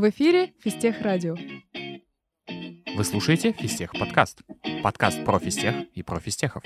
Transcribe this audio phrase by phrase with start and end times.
[0.00, 1.36] В эфире Фистех Радио.
[2.96, 4.40] Вы слушаете Фистех подкаст.
[4.82, 6.62] Подкаст про фистех и про фистехов.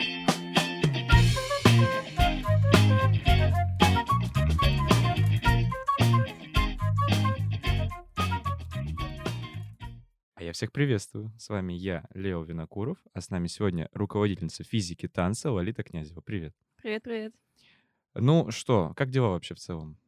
[10.36, 11.32] А Я всех приветствую.
[11.36, 16.20] С вами я, Лео Винокуров, а с нами сегодня руководительница физики танца Лолита Князева.
[16.20, 16.54] Привет.
[16.76, 17.34] Привет, привет.
[18.14, 19.98] Ну что, как дела вообще в целом?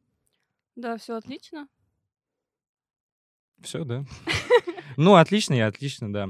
[0.77, 1.67] Да, все отлично.
[3.61, 4.05] Все, да?
[4.97, 6.29] Ну, отлично, и отлично, да.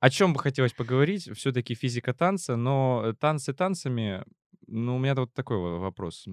[0.00, 1.30] О чем бы хотелось поговорить?
[1.34, 4.22] Все-таки физика танца, но танцы танцами.
[4.66, 6.26] Ну, у меня вот такой вопрос.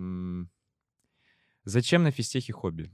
[1.63, 2.91] Зачем на физтехе хобби?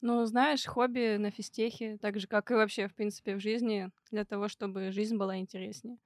[0.00, 4.24] Ну, знаешь, хобби на физтехе, так же, как и вообще, в принципе, в жизни, для
[4.24, 5.98] того, чтобы жизнь была интереснее,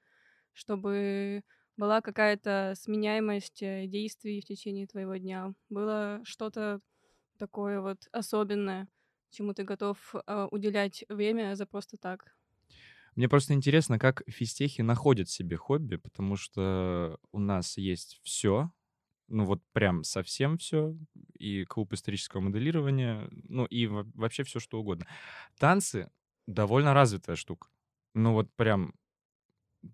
[0.52, 1.42] чтобы
[1.76, 6.80] была какая-то сменяемость э, действий в течение твоего дня, было что-то
[7.38, 8.88] такое вот особенное,
[9.30, 12.34] чему ты готов э, уделять время за просто так.
[13.16, 18.72] Мне просто интересно, как физтехи находят себе хобби, потому что у нас есть все,
[19.28, 20.96] ну вот прям совсем все,
[21.38, 25.06] и клуб исторического моделирования, ну и во- вообще все что угодно.
[25.59, 26.10] Танцы
[26.46, 27.68] довольно развитая штука.
[28.15, 28.94] Ну вот прям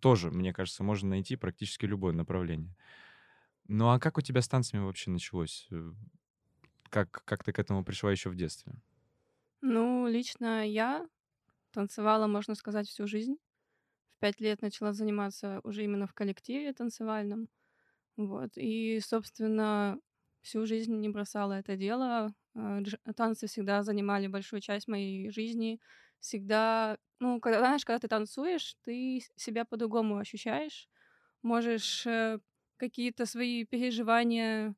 [0.01, 2.75] тоже, мне кажется, можно найти практически любое направление.
[3.69, 5.69] Ну а как у тебя с танцами вообще началось?
[5.73, 5.93] Э,
[6.91, 8.75] Как, как ты к этому пришла еще в детстве?
[9.69, 11.07] Ну, лично я
[11.73, 13.37] танцевала, можно сказать, всю жизнь.
[14.19, 17.49] В пять лет начала заниматься уже именно в коллективе танцевальном.
[18.17, 18.53] Вот.
[18.57, 19.99] И, собственно,
[20.43, 22.35] всю жизнь не бросала это дело.
[22.57, 25.81] Дж- Танцы всегда занимали большую часть моей жизни.
[26.21, 30.89] Всегда, ну, когда, знаешь, когда ты танцуешь, ты себя по-другому ощущаешь.
[31.43, 32.41] Можешь э,
[32.79, 34.75] какие-то свои переживания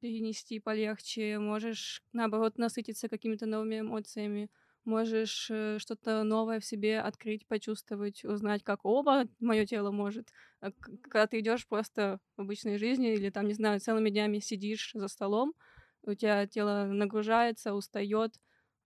[0.00, 4.50] перенести полегче, можешь, наоборот, насытиться какими-то новыми эмоциями,
[4.84, 10.32] можешь э, что-то новое в себе открыть, почувствовать, узнать, как оба мое тело может.
[10.60, 14.92] К- Когда ты идешь просто в обычной жизни или там, не знаю, целыми днями сидишь
[14.94, 15.54] за столом,
[16.02, 18.40] у тебя тело нагружается, устает,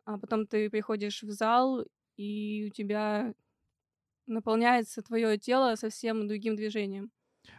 [0.05, 1.85] а потом ты приходишь в зал,
[2.17, 3.35] и у тебя
[4.27, 7.13] наполняется твое тело совсем другим движением.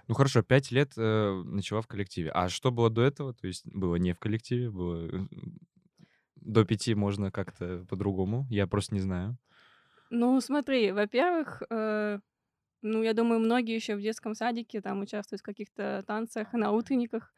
[0.07, 2.31] Ну хорошо, пять лет э, начала в коллективе.
[2.31, 3.33] А что было до этого?
[3.33, 5.27] То есть было не в коллективе, было э,
[6.35, 8.47] до пяти можно как-то по-другому.
[8.49, 9.37] Я просто не знаю.
[10.09, 12.19] Ну, смотри, во-первых, э,
[12.81, 17.33] ну, я думаю, многие еще в детском садике там участвуют в каких-то танцах на утренниках.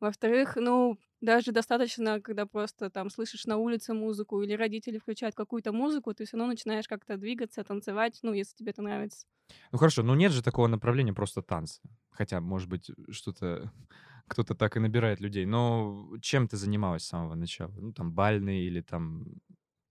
[0.00, 5.72] Во-вторых, ну, даже достаточно, когда просто там слышишь на улице музыку или родители включают какую-то
[5.72, 9.26] музыку, ты все равно начинаешь как-то двигаться, танцевать, ну, если тебе это нравится.
[9.72, 11.80] Ну хорошо, ну нет же такого направления просто танцы.
[12.10, 13.72] Хотя, может быть, что-то
[14.28, 15.46] кто-то так и набирает людей.
[15.46, 17.72] Но чем ты занималась с самого начала?
[17.76, 19.26] Ну там бальный или там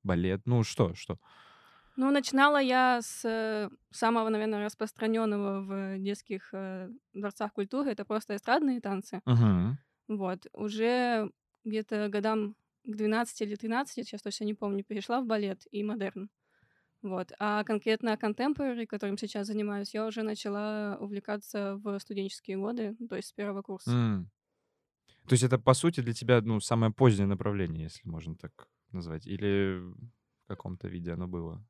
[0.04, 0.42] балет?
[0.46, 1.20] Ну что, что?
[1.96, 7.92] Ну, начинала я с э, самого, наверное, распространенного в детских э, дворцах культуры.
[7.92, 9.22] Это просто эстрадные танцы.
[9.26, 9.78] Мгм.
[10.08, 10.48] Вот.
[10.54, 11.32] Уже
[11.66, 16.30] где-то годам к 12 или 13, сейчас точно не помню, перешла в балет и модерн.
[17.04, 17.32] Вот.
[17.40, 23.30] А конкретно contemporary, которым сейчас занимаюсь, я уже начала увлекаться в студенческие годы, то есть
[23.30, 23.98] с первого курса.
[23.98, 24.32] М.
[25.28, 29.28] То есть это, по сути, для тебя, ну, самое позднее направление, если можно так назвать?
[29.28, 31.66] Или в каком-то виде оно было?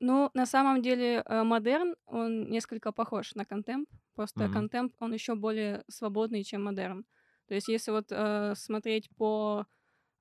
[0.00, 4.48] Ну, на самом деле, э, модерн, он несколько похож на контемп, просто Мгм.
[4.48, 7.04] контемп, он еще более свободный, чем модерн.
[7.52, 9.66] То есть если вот э, смотреть по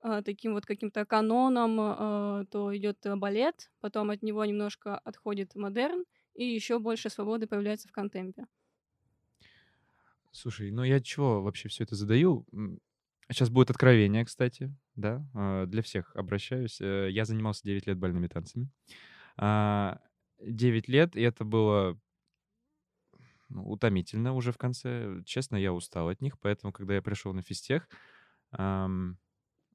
[0.04, 6.04] э, таким вот каким-то канонам, э, то идет балет, потом от него немножко отходит модерн,
[6.34, 8.48] и еще больше свободы появляется в контемпе.
[10.32, 12.46] Слушай, ну я чего вообще все это задаю?
[13.30, 16.82] Сейчас будет откровение, кстати, да, а, для всех обращаюсь.
[16.82, 18.68] Э, Я занимался 9 лет бальными танцами.
[19.38, 20.02] А,
[20.46, 21.98] 9 лет, и это было
[23.54, 25.22] ну, утомительно уже в конце.
[25.26, 27.88] Честно, я устал от них, поэтому, когда я пришел на физтех,
[28.52, 29.18] ам,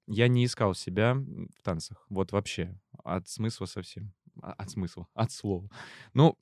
[0.06, 2.06] я не искал себя в танцах.
[2.09, 2.78] Вот вообще.
[3.04, 4.12] От смысла совсем.
[4.40, 5.06] А- От смысла.
[5.14, 5.69] От слова.
[6.14, 6.38] Ну,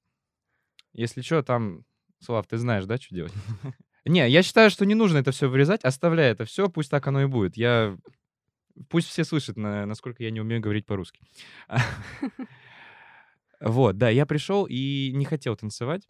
[0.93, 1.85] если что, там...
[2.21, 3.33] Слав, ты знаешь, да, что делать?
[4.07, 5.83] Не, я считаю, что не нужно это все вырезать.
[5.85, 7.57] Оставляй это все, пусть так оно и будет.
[7.57, 7.99] Я...
[8.89, 11.21] Пусть все слышат, на- насколько я не умею говорить по-русски.
[13.61, 16.07] Вот, да, я пришел и не хотел танцевать.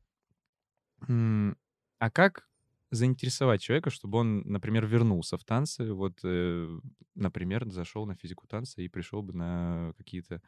[1.08, 2.48] А как
[2.90, 5.92] заинтересовать человека, чтобы он, например, вернулся в танцы?
[5.92, 6.68] Вот, э,
[7.14, 10.42] например, зашел на физику танца и пришел бы на какие-то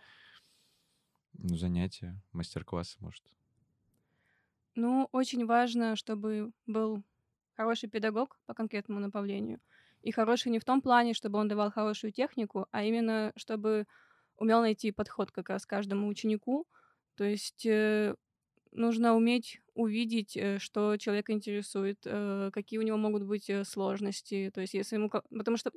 [1.32, 3.25] ну, занятия, мастер-классы, может.
[4.75, 7.02] Ну, очень важно, чтобы был
[7.56, 9.61] хороший педагог по конкретному направлению.
[10.02, 13.87] И хороший не в том плане, чтобы он давал хорошую технику, а именно, чтобы
[14.37, 16.67] умел найти подход как раз каждому ученику.
[17.17, 18.14] То есть э,
[18.72, 24.50] нужно уметь увидеть, э, что человека интересует, э, какие у него могут быть э, сложности.
[24.54, 25.10] То есть если ему...
[25.10, 25.70] Потому что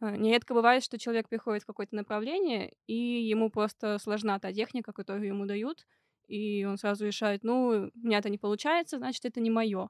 [0.00, 5.26] нередко бывает, что человек приходит в какое-то направление, и ему просто сложна та техника, которую
[5.26, 5.86] ему дают,
[6.28, 9.88] и он сразу решает, ну, у меня это не получается, значит, это не мое.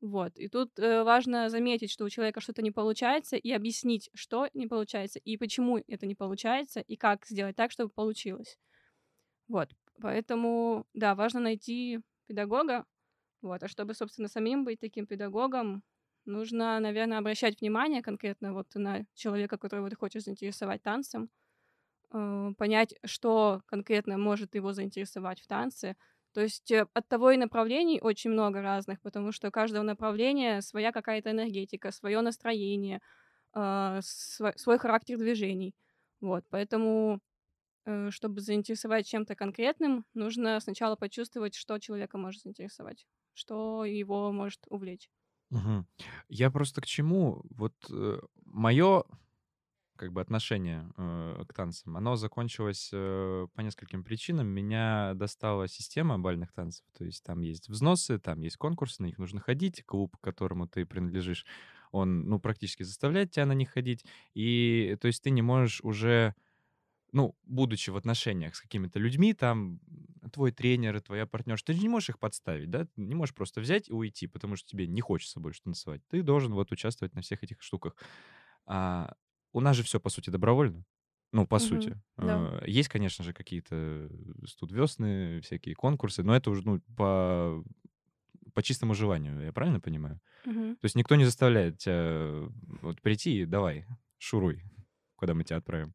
[0.00, 0.38] Вот.
[0.38, 5.18] И тут важно заметить, что у человека что-то не получается, и объяснить, что не получается,
[5.18, 8.58] и почему это не получается, и как сделать так, чтобы получилось.
[9.48, 9.70] Вот.
[10.00, 12.84] Поэтому, да, важно найти педагога.
[13.42, 13.62] Вот.
[13.62, 15.82] А чтобы, собственно, самим быть таким педагогом,
[16.26, 21.30] нужно, наверное, обращать внимание конкретно вот на человека, которого ты хочешь заинтересовать танцем,
[22.12, 25.96] э, понять, что конкретно может его заинтересовать в танце,
[26.34, 30.60] то есть э, от того и направлений очень много разных, потому что у каждого направления
[30.62, 33.00] своя какая-то энергетика, свое настроение,
[33.54, 35.74] э, свой, характер движений.
[36.20, 37.20] Вот, поэтому,
[38.10, 45.08] чтобы заинтересовать чем-то конкретным, нужно сначала почувствовать, что человека может заинтересовать, что его может увлечь.
[45.50, 45.86] Мгм.
[46.28, 47.42] Я просто к чему?
[47.50, 49.04] Вот э, мое
[49.96, 54.48] как бы отношение э, к танцам, оно закончилось э, по нескольким причинам.
[54.48, 56.84] Меня достала система бальных танцев.
[56.96, 59.84] То есть там есть взносы, там есть конкурсы, на них нужно ходить.
[59.84, 61.46] Клуб, к которому ты принадлежишь,
[61.92, 64.04] он, ну, практически заставляет тебя на них ходить.
[64.34, 66.34] И, то есть ты не можешь уже,
[67.16, 69.80] ну, будучи в отношениях с какими-то людьми, там,
[70.32, 72.84] твой тренер, твоя партнерша, ты не можешь их подставить, да?
[72.84, 76.02] Ты не можешь просто взять и уйти, потому что тебе не хочется больше танцевать.
[76.08, 77.96] Ты должен вот участвовать на всех этих штуках.
[78.66, 79.14] А
[79.52, 80.84] у нас же все, по сути, добровольно.
[81.32, 81.60] Ну, по Мгм.
[81.60, 82.00] сути.
[82.20, 82.46] Да.
[82.50, 84.10] Э, Есть, конечно же, какие-то
[84.46, 87.64] студвесны, всякие конкурсы, но это уже, ну, по,
[88.54, 90.20] по чистому желанию, я правильно понимаю?
[90.44, 90.76] Мгм.
[90.80, 92.48] То есть никто не заставляет тебя
[92.82, 93.86] вот прийти и давай,
[94.18, 94.62] шуруй,
[95.16, 95.94] куда мы тебя отправим.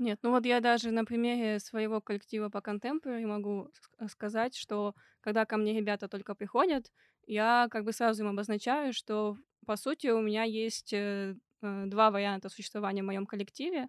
[0.00, 3.68] Нет, ну вот я даже на примере своего коллектива по контемпорари могу
[4.00, 6.90] ск- сказать, что когда ко мне ребята только приходят,
[7.26, 9.36] я как бы сразу им обозначаю, что
[9.66, 13.88] по сути у меня есть э, э, два варианта существования в моем коллективе.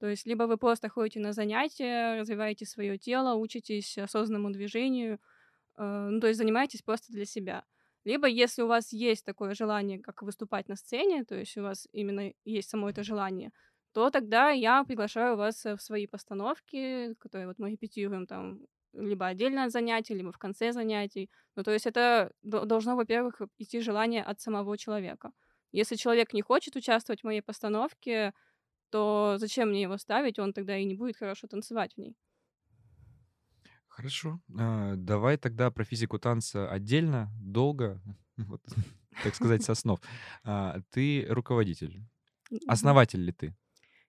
[0.00, 5.18] То есть либо вы просто ходите на занятия, развиваете свое тело, учитесь осознанному движению,
[5.76, 7.64] э, ну то есть занимаетесь просто для себя.
[8.04, 11.88] Либо если у вас есть такое желание, как выступать на сцене, то есть у вас
[11.92, 13.52] именно есть само это желание,
[13.92, 18.60] то тогда я приглашаю вас э, в свои постановки, которые вот мы репетируем там
[18.92, 21.30] либо отдельно от занятий, либо в конце занятий.
[21.56, 25.32] Ну, то есть это до- должно, во-первых, идти желание от самого человека.
[25.72, 28.32] Если человек не хочет участвовать в моей постановке,
[28.90, 30.38] то зачем мне его ставить?
[30.38, 32.16] Он тогда и не будет хорошо танцевать в ней.
[33.88, 34.40] Хорошо.
[34.58, 38.00] А, Давай тогда про физику танца отдельно, долго,
[38.36, 38.62] вот,
[39.22, 40.00] так сказать, с основ.
[40.44, 42.02] А, Ты руководитель.
[42.66, 43.56] Основатель ли ты?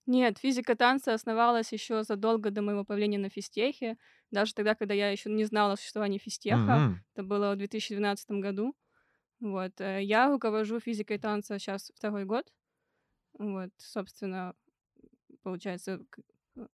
[0.09, 3.97] Нет, физика танца основалась еще задолго до моего появления на физтехе,
[4.31, 6.83] даже тогда, когда я еще не знала о существовании физтеха.
[6.85, 8.75] М, Это было в 2012 году.
[9.41, 9.81] Вот.
[9.81, 12.51] э, Я руковожу физикой танца сейчас второй год.
[13.39, 14.55] Вот, собственно,
[15.43, 16.01] получается,
[16.57, 16.67] э,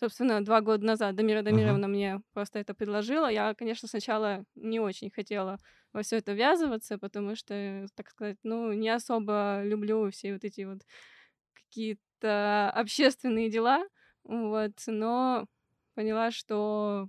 [0.00, 1.42] собственно, два года назад Дамира.
[1.42, 3.28] Дамировна мне просто это предложила.
[3.30, 5.58] Я, конечно, сначала не очень хотела
[5.92, 10.62] во все это ввязываться, потому что, так сказать, ну, не особо люблю все вот эти
[10.62, 10.80] вот
[11.74, 13.84] какие-то общественные дела.
[14.24, 15.46] Вот, но
[15.94, 17.08] поняла, что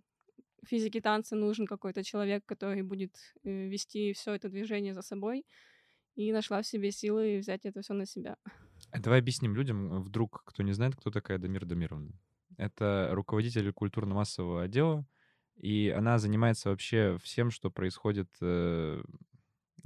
[0.67, 5.45] физике танца нужен какой-то человек, который будет э, вести все это движение за собой,
[6.15, 8.35] и нашла в себе силы взять это все на себя.
[8.91, 12.11] А Давай объясним людям, вдруг кто не знает, кто такая Дамира Дамировна.
[12.57, 15.05] Это руководитель культурно-массового отдела,
[15.55, 19.03] и она занимается вообще всем, что происходит э,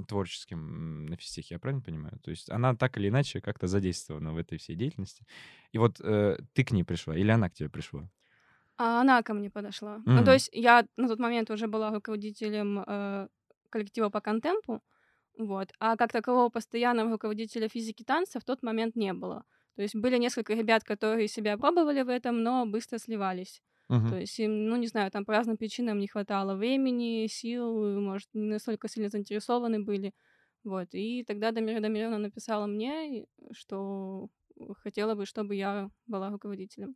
[0.05, 2.19] творческим на физтехе, я правильно понимаю?
[2.19, 5.25] То есть она так или иначе как-то задействована в этой всей деятельности.
[5.71, 8.09] И вот э, ты к ней пришла, или она к тебе пришла?
[8.77, 10.01] А она ко мне подошла.
[10.05, 13.27] Ну, то есть я на тот момент уже была руководителем э,
[13.69, 14.81] коллектива по контемпу,
[15.37, 19.43] вот, а как такового постоянного руководителя физики танца в тот момент не было.
[19.75, 23.61] То есть были несколько ребят, которые себя пробовали в этом, но быстро сливались.
[24.07, 24.19] То мгм.
[24.19, 28.49] есть им, ну, не знаю, там по разным причинам не хватало времени, сил, может, не
[28.49, 30.13] настолько сильно заинтересованы были.
[30.63, 30.89] Вот.
[30.93, 34.29] И тогда Дамира Дамировна написала мне, и что
[34.83, 36.95] хотела бы, чтобы я была руководителем.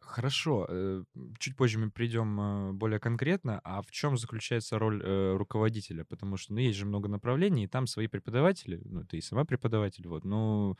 [0.00, 1.04] Хорошо, э,
[1.38, 3.60] чуть позже мы придем э, более конкретно.
[3.64, 6.04] А в чем заключается роль э, руководителя?
[6.04, 9.44] Потому что, ну, есть же много направлений, и там свои преподаватели, ну, ты и сама
[9.44, 10.76] преподаватель, вот, ну,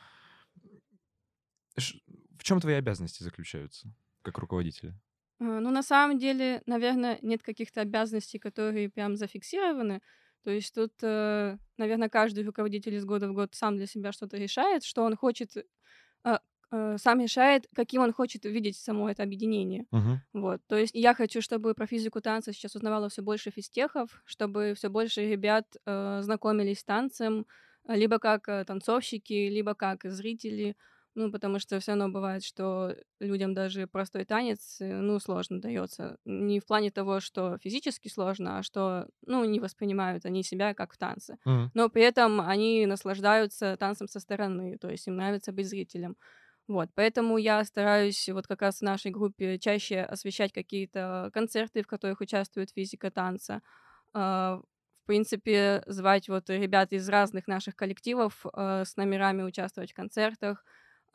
[1.77, 3.93] в чем твои обязанности заключаются
[4.23, 4.99] как руководителя?
[5.41, 10.01] Ну, на самом деле, наверное, нет каких-то обязанностей, которые прям зафиксированы.
[10.43, 14.85] То есть тут, наверное, каждый руководитель из года в год сам для себя что-то решает,
[14.85, 15.57] что он хочет
[16.75, 19.87] э, сам решает, каким он хочет видеть само это объединение.
[19.93, 20.21] Мгм.
[20.33, 24.75] Вот, то есть я хочу, чтобы про физику танца сейчас узнавало все больше физтехов, чтобы
[24.77, 27.47] все больше ребят э, знакомились с танцем,
[27.87, 30.77] э, либо как э, танцовщики, либо как зрители.
[31.17, 36.19] Ну, потому что все равно бывает, что людям даже простой танец, э, ну, сложно дается.
[36.25, 40.93] Не в плане того, что физически сложно, а что, ну, не воспринимают они себя как
[40.93, 41.39] в танце.
[41.45, 41.71] Мгм.
[41.73, 46.17] Но при этом они наслаждаются танцем со стороны, то есть им нравится быть зрителем.
[46.67, 51.87] Вот, поэтому я стараюсь вот как раз в нашей группе чаще освещать какие-то концерты, в
[51.87, 53.61] которых участвует физика танца.
[54.15, 54.61] А,
[55.05, 60.65] В принципе, звать вот ребят из разных наших коллективов э, с номерами участвовать в концертах.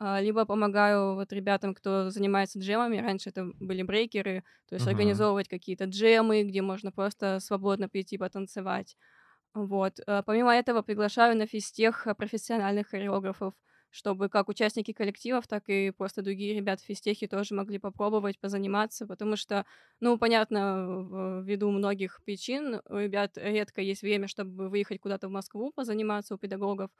[0.02, 2.96] А, Либо помогаю вот ребятам, кто занимается джемами.
[2.98, 4.88] Раньше это были брейкеры, то есть Мгм.
[4.88, 8.96] организовывать какие-то джемы, где можно просто свободно прийти потанцевать.
[9.54, 10.00] Вот.
[10.06, 13.54] э, Помимо этого приглашаю на физтех э, профессиональных хореографов,
[13.90, 19.06] чтобы как участники коллективов, так и просто другие ребята в физтехе тоже могли попробовать позаниматься,
[19.06, 19.66] потому что,
[20.00, 25.32] ну, понятно, в- ввиду многих причин у ребят редко есть время, чтобы выехать куда-то в
[25.32, 26.90] Москву позаниматься у педагогов.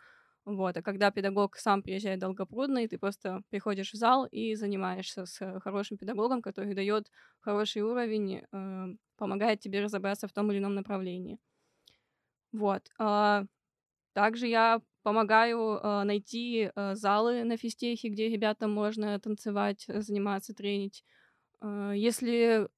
[0.46, 5.26] Вот, а когда педагог сам приезжает в Долгопрудный, ты просто приходишь в зал и занимаешься
[5.26, 10.58] с э, хорошим педагогом, который дает хороший уровень, э, помогает тебе разобраться в том или
[10.58, 11.38] ином направлении.
[12.52, 12.88] Вот.
[12.98, 13.44] а,
[14.14, 20.54] Также я помогаю а, найти а, залы на физтехе, где ребятам можно танцевать, э, заниматься,
[20.54, 21.04] тренить.
[21.60, 22.68] А, Если,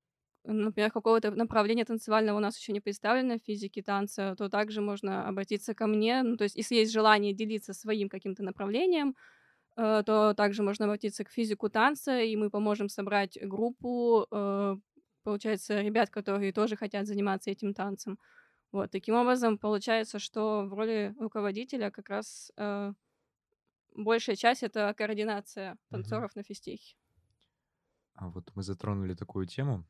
[0.45, 5.29] например, какого-то направления танцевального у нас еще не представлено в физике танца, то также можно
[5.29, 6.23] обратиться ко мне.
[6.23, 9.15] Ну, то есть, если есть желание делиться своим каким-то направлением,
[9.77, 14.77] э, то также можно обратиться к физику танца, и мы поможем собрать группу, э,
[15.23, 18.19] получается, ребят, которые тоже хотят заниматься этим танцем.
[18.73, 22.93] Вот, таким образом, получается, что в роли руководителя как раз э,
[23.95, 26.97] большая часть это координация танцоров на физтехе.
[28.15, 29.85] А вот мы затронули такую тему,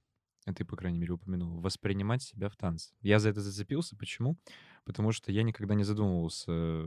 [0.55, 2.95] ты, по крайней мере, упомянул, воспринимать себя в танце.
[3.01, 3.97] Я за это зацепился.
[3.97, 4.37] Почему?
[4.85, 6.87] Потому что я никогда не задумывался э,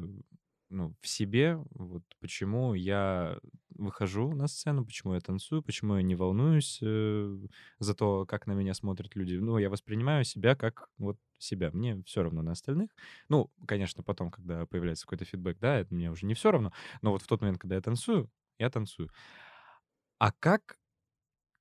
[0.69, 6.15] ну, в себе, вот почему я выхожу на сцену, почему я танцую, почему я не
[6.15, 7.38] волнуюсь э,
[7.79, 9.35] за то, как на меня смотрят люди.
[9.35, 11.69] Ну, я воспринимаю себя как вот себя.
[11.71, 12.89] Мне все равно на остальных.
[13.29, 16.71] Ну, конечно, потом, когда появляется какой-то фидбэк, да, это мне уже не все равно.
[17.01, 19.09] Но вот в тот момент, когда я танцую, я танцую.
[20.19, 20.77] А как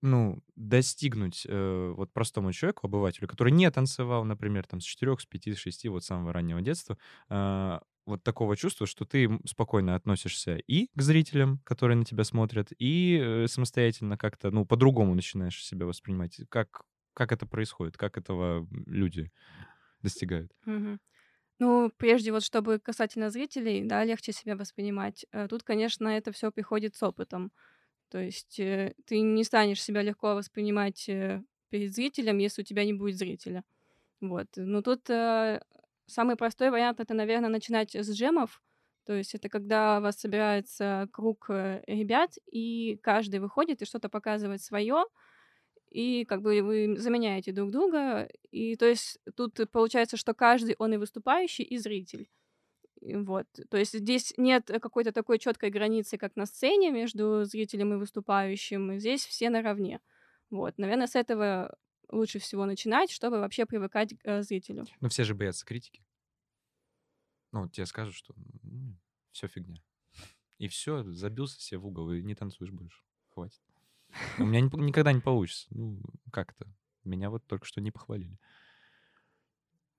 [0.04, 5.26] ну, достигнуть э, вот простому человеку, обывателю, который не танцевал, например, там с 4, с
[5.26, 9.94] 5, с 6, вот с самого раннего детства, а, вот такого чувства, что ты спокойно
[9.94, 15.64] относишься и к зрителям, которые на тебя смотрят, и э, самостоятельно как-то, ну, по-другому начинаешь
[15.64, 16.40] себя воспринимать.
[16.50, 16.82] Как,
[17.14, 17.96] как это происходит?
[17.96, 19.32] Как этого люди
[20.02, 20.52] достигают?
[21.60, 25.24] Ну, прежде вот, чтобы касательно зрителей, да, легче себя воспринимать.
[25.32, 27.52] э, Тут, конечно, это все приходит с опытом.
[28.10, 32.84] То есть э, ты не станешь себя легко воспринимать э, перед зрителем, если у тебя
[32.84, 33.64] не будет зрителя.
[34.20, 34.46] Вот.
[34.56, 35.60] Но тут э,
[36.06, 38.62] самый простой вариант это, наверное, начинать с джемов.
[39.04, 44.08] То есть это когда у вас собирается круг э, ребят, и каждый выходит и что-то
[44.08, 45.04] показывает свое,
[45.90, 48.28] и как бы вы заменяете друг друга.
[48.50, 52.28] И то есть тут получается, что каждый он и выступающий, и зритель.
[53.04, 53.46] Вот.
[53.68, 58.98] То есть здесь нет какой-то такой четкой границы, как на сцене между зрителем и выступающим.
[58.98, 60.00] Здесь все наравне.
[60.50, 60.78] Вот.
[60.78, 61.76] Наверное, с этого
[62.10, 64.86] лучше всего начинать, чтобы вообще привыкать к э, зрителю.
[65.00, 66.04] Ну, все же боятся критики.
[67.52, 68.34] Ну, тебе скажут, что
[69.32, 69.82] все фигня.
[70.58, 73.02] И все, забился себе в угол и не танцуешь больше.
[73.28, 73.60] Хватит.
[74.38, 75.66] У меня ни- никогда не получится.
[75.70, 76.00] Ну,
[76.32, 76.66] как-то.
[77.02, 78.38] Меня вот только что не похвалили.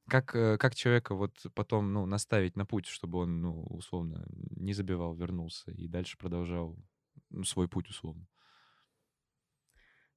[0.08, 4.74] Как, э, как человека вот потом, ну, наставить на путь, чтобы он, ну, условно, не
[4.74, 6.78] забивал, вернулся и дальше продолжал
[7.32, 8.28] ну, свой путь, условно?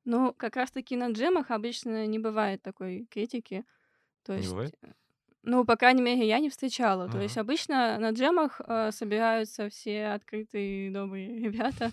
[0.04, 3.64] Ну, как раз-таки на джемах обычно не бывает такой критики.
[4.24, 4.74] То Не есть, бывает?
[4.82, 4.88] э,
[5.44, 7.10] ну, по крайней мере, я не встречала.
[7.10, 11.92] То есть обычно на джемах э, собираются все открытые, добрые ребята.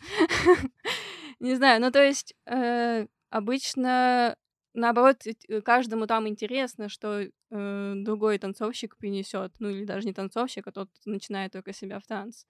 [1.40, 4.36] Не знаю, ну, то есть э, обычно,
[4.76, 9.54] наоборот, э, каждому там интересно, что э, другой танцовщик принесет.
[9.60, 12.46] Ну, или даже не танцовщик, а тот начинает только себя в танц.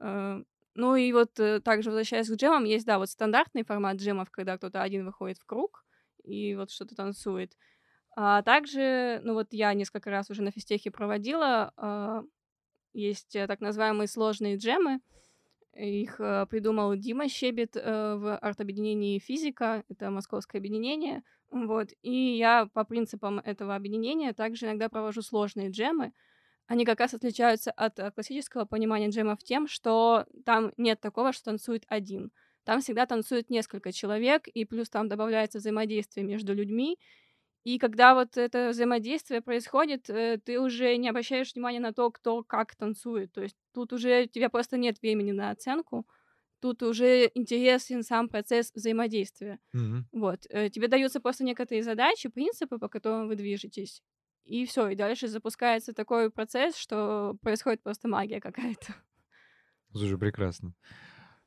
[0.00, 0.42] Э,
[0.76, 4.56] Ну и вот э, также возвращаясь к джемам, есть, да, вот стандартный формат джемов, когда
[4.58, 5.84] кто-то один выходит в круг
[6.24, 7.56] и вот что-то танцует.
[8.16, 12.24] А также, ну вот я несколько раз уже на физтехе проводила, а,
[12.94, 15.00] есть э, так называемые сложные джемы.
[15.76, 21.22] Их э, придумал Дима Щебет э, в арт-объединении «Физика», это московское объединение.
[21.50, 21.88] Вот.
[22.02, 26.12] И я по принципам этого объединения также иногда провожу сложные джемы.
[26.66, 31.44] они как раз отличаются от э, классического понимания джемов тем, что там нет такого, что
[31.46, 32.30] танцует один.
[32.64, 36.98] Там всегда танцует несколько человек, и плюс там добавляется взаимодействие между людьми.
[37.64, 42.42] И когда вот это взаимодействие происходит, э, ты уже не обращаешь внимания на то, кто
[42.42, 43.32] как танцует.
[43.32, 46.06] То есть тут уже у тебя просто нет времени на оценку.
[46.60, 49.58] Тут уже интересен сам процесс взаимодействия.
[49.72, 50.06] Мгм.
[50.12, 50.46] Вот.
[50.50, 54.02] э, Тебе даются просто некоторые задачи, принципы, по которым вы движетесь.
[54.44, 58.94] И все, и дальше запускается такой процесс, что происходит просто магия какая-то.
[59.92, 60.74] Слушай, прекрасно.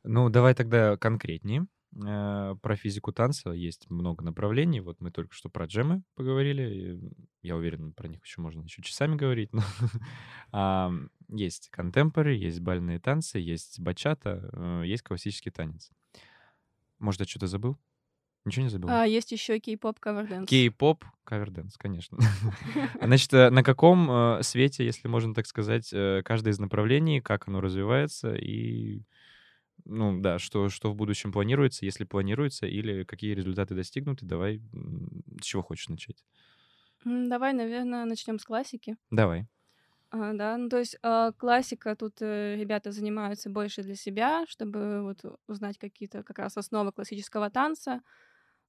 [0.04, 1.68] Ну, давай тогда конкретнее.
[2.06, 4.82] Э, Про физику танца есть много направлений.
[4.82, 7.00] Вот мы только что про джемы поговорили.
[7.42, 9.52] Я уверен, про них еще можно еще часами говорить.
[9.54, 9.64] но,
[11.30, 15.92] Есть контемпори, есть бальные танцы, есть бачата, э, есть классический танец.
[17.00, 17.78] Может, я что-то забыл?
[18.46, 18.90] Ничего не забыл?
[18.90, 22.18] А есть еще кей-поп кавер Кей-поп, каверденс, конечно.
[23.02, 25.90] Значит, э, на каком свете, если можно так сказать,
[26.24, 29.04] каждое из направлений, как оно развивается и,
[29.86, 34.62] ну да, что, что в будущем планируется, если планируется, или какие результаты достигнуты, давай,
[35.42, 36.26] с чего хочешь начать?
[37.06, 38.98] Давай, наверное, начнем с классики.
[39.12, 39.48] Давай.
[40.12, 45.02] А, да, ну то есть а, классика тут э, ребята занимаются больше для себя, чтобы
[45.04, 45.18] вот
[45.48, 48.02] узнать какие-то как раз основы классического танца.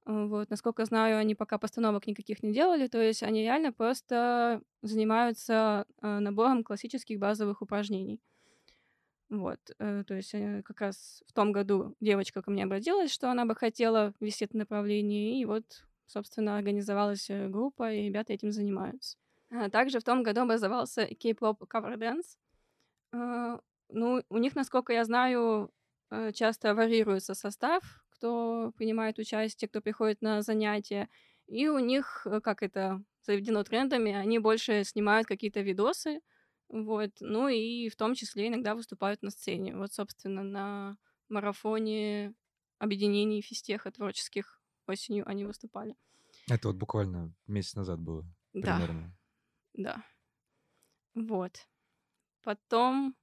[0.07, 4.62] А, Вот, насколько знаю, они пока постановок никаких не делали, то есть они реально просто
[4.83, 8.21] занимаются а, набором классических базовых упражнений.
[9.30, 13.30] Вот, э, то есть э, как раз в том году девочка ко мне обратилась, что
[13.30, 18.52] она бы хотела вести это направление, и вот, собственно, организовалась э, группа, и ребята этим
[18.52, 19.18] занимаются.
[19.50, 22.37] А Также в том году образовался K-pop cover dance.
[23.90, 25.70] Ну, у них, насколько я знаю,
[26.35, 31.08] часто варьируется состав, кто принимает участие, кто приходит на занятия.
[31.47, 36.20] И у них, как это заведено трендами, они больше снимают какие-то видосы,
[36.69, 39.77] вот, ну и в том числе иногда выступают на сцене.
[39.77, 40.97] Вот, собственно, на
[41.29, 42.35] марафоне
[42.79, 45.97] объединений физтеха творческих осенью они выступали.
[46.51, 49.17] Это вот буквально месяц назад было Да, примерно.
[49.75, 50.02] да.
[51.15, 51.69] Вот.
[52.43, 53.17] Потом,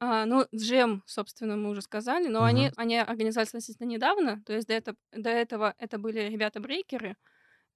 [0.00, 2.74] а, ну, джем, собственно, мы уже сказали, но они, Мгм.
[2.76, 7.16] они организовались относительно недавно, то есть до, это, до этого это были ребята-брейкеры, и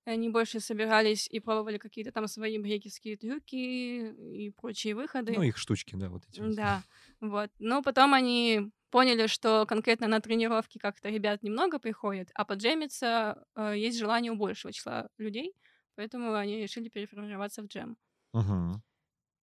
[0.08, 5.32] они больше собирались и пробовали какие-то там свои брейкерские трюки и прочие выходы.
[5.34, 6.40] Ну, их штучки, да, вот эти.
[6.40, 6.82] Да,
[7.20, 7.50] вот.
[7.58, 13.74] Но потом они поняли, что конкретно на тренировки как-то ребят немного приходит, а поджемиться э,
[13.76, 15.54] есть желание у большего числа людей,
[15.94, 17.98] поэтому они решили переформироваться в джем.
[18.32, 18.82] Мгм.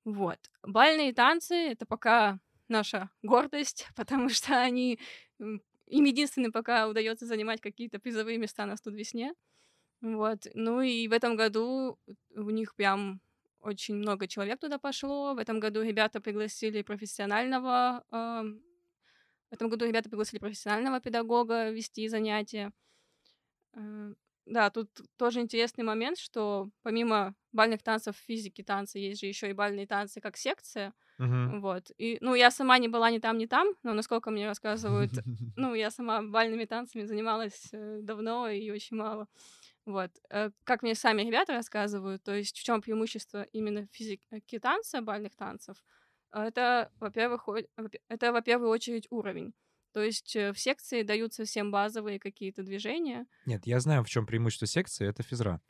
[0.06, 0.39] Вот.
[0.63, 4.99] Бальные танцы— это пока наша гордость, потому что они...
[5.88, 9.36] Им единственным пока удается занимать какие-то призовые места на студ весне.
[10.01, 10.47] Вот.
[10.53, 11.97] Ну и в этом году
[12.36, 13.21] у них прям
[13.62, 15.34] очень много человек туда пошло.
[15.34, 18.03] В этом году ребята пригласили профессионального...
[18.12, 18.62] ам,
[19.51, 22.73] в этом году ребята пригласили профессионального педагога вести занятия.
[23.73, 24.13] Э,
[24.45, 29.53] Да, тут тоже интересный момент, что помимо бальных танцев, физики танца, есть же еще и
[29.53, 30.93] бальные танцы как секция.
[31.17, 31.62] Мгм.
[31.62, 31.91] Вот.
[31.97, 35.12] И, ну, я сама не была ни там, ни там, но насколько мне рассказывают,
[35.55, 39.27] ну, я сама бальными танцами занималась э, давно и очень мало.
[39.86, 40.12] Вот.
[40.30, 45.36] Э, Как мне сами ребята рассказывают, то есть в чем преимущество именно физики танца, бальных
[45.36, 45.78] танцев,
[46.32, 47.48] а это, во-первых,
[48.10, 49.54] это, во первую очередь, уровень.
[49.93, 53.26] То есть э, в секции даются всем базовые какие-то движения.
[53.45, 55.62] Нет, я знаю, в чем преимущество секции, это физра.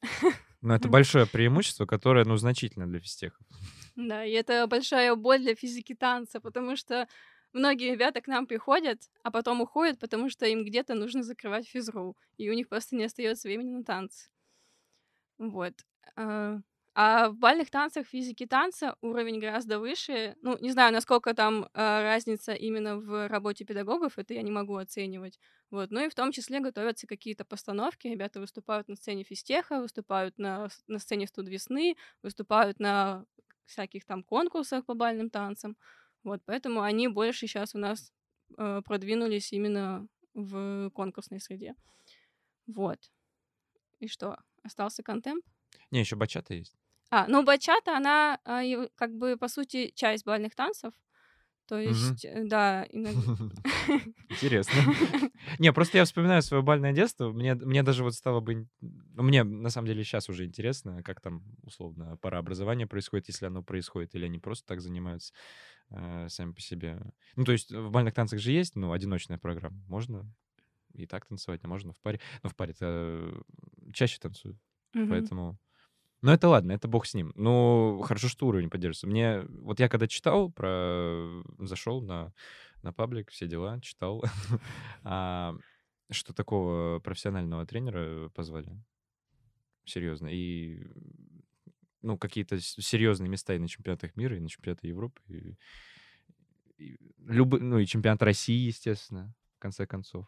[0.62, 3.46] Но это большое преимущество, которое, ну, значительно для физтехов.
[3.94, 7.08] Да, и это большая боль для физики танца, потому что
[7.56, 12.16] многие ребята к нам приходят, а потом уходят, потому что им где-то нужно закрывать физру,
[12.38, 14.28] и у них просто не остается времени на танцы.
[15.38, 15.74] Вот.
[16.16, 16.58] А
[16.98, 20.34] а в бальных танцах физики танца уровень гораздо выше.
[20.40, 24.76] Ну, не знаю, насколько там а, разница именно в работе педагогов, это я не могу
[24.76, 25.38] оценивать.
[25.70, 25.90] Вот.
[25.90, 28.08] Ну и в том числе готовятся какие-то постановки.
[28.08, 33.26] Ребята выступают на сцене физтеха, выступают на, на сцене студ весны, выступают на
[33.66, 35.76] всяких там конкурсах по бальным танцам.
[36.26, 38.12] Вот, поэтому они больше сейчас у нас
[38.58, 41.76] э, продвинулись именно в конкурсной среде.
[42.66, 42.98] Вот.
[44.00, 45.44] И что, остался контемп?
[45.92, 46.74] Не, еще бачата есть.
[47.10, 50.94] А, ну бачата, она и как бы по сути часть бальных танцев.
[51.66, 53.20] То есть, э, да, иногда...
[54.30, 54.74] Интересно.
[55.58, 57.32] Не, просто я вспоминаю свое бальное детство.
[57.32, 58.68] Мне, мне даже вот стало бы...
[58.80, 63.62] ну, Мне на самом деле сейчас уже интересно, как там условно парообразование происходит, если оно
[63.62, 65.32] происходит, или они просто так занимаются
[65.90, 67.00] э, сами по себе.
[67.34, 69.82] Ну, то есть в бальных танцах же есть, ну, одиночная программа.
[69.88, 70.32] Можно
[70.94, 72.20] и так танцевать, а можно в паре.
[72.42, 73.40] Но в паре-то э,
[73.92, 74.56] чаще танцуют,
[74.94, 75.08] Мгм.
[75.10, 75.58] поэтому...
[76.22, 77.32] Ну, это ладно, это бог с ним.
[77.34, 79.06] Ну, хорошо, что уровень поддерживается.
[79.06, 81.42] Мне, вот я когда читал про...
[81.58, 82.32] Зашел на,
[82.82, 84.24] на паблик, все дела, читал,
[85.04, 85.54] а,
[86.10, 88.82] что такого профессионального тренера позвали.
[89.84, 90.28] Серьезно.
[90.28, 90.86] И,
[92.02, 95.20] ну, какие-то серьезные места и на чемпионатах мира, и на чемпионатах Европы.
[95.28, 95.56] И,
[96.78, 100.26] и любы- ну, и чемпионат России, естественно, в конце концов.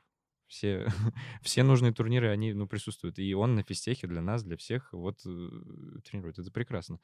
[0.49, 0.87] Все,
[1.43, 3.19] все нужные турниры, они, ну, присутствуют.
[3.19, 6.39] И он на физтехе для нас, для всех, вот, э, тренирует.
[6.39, 6.99] Это прекрасно.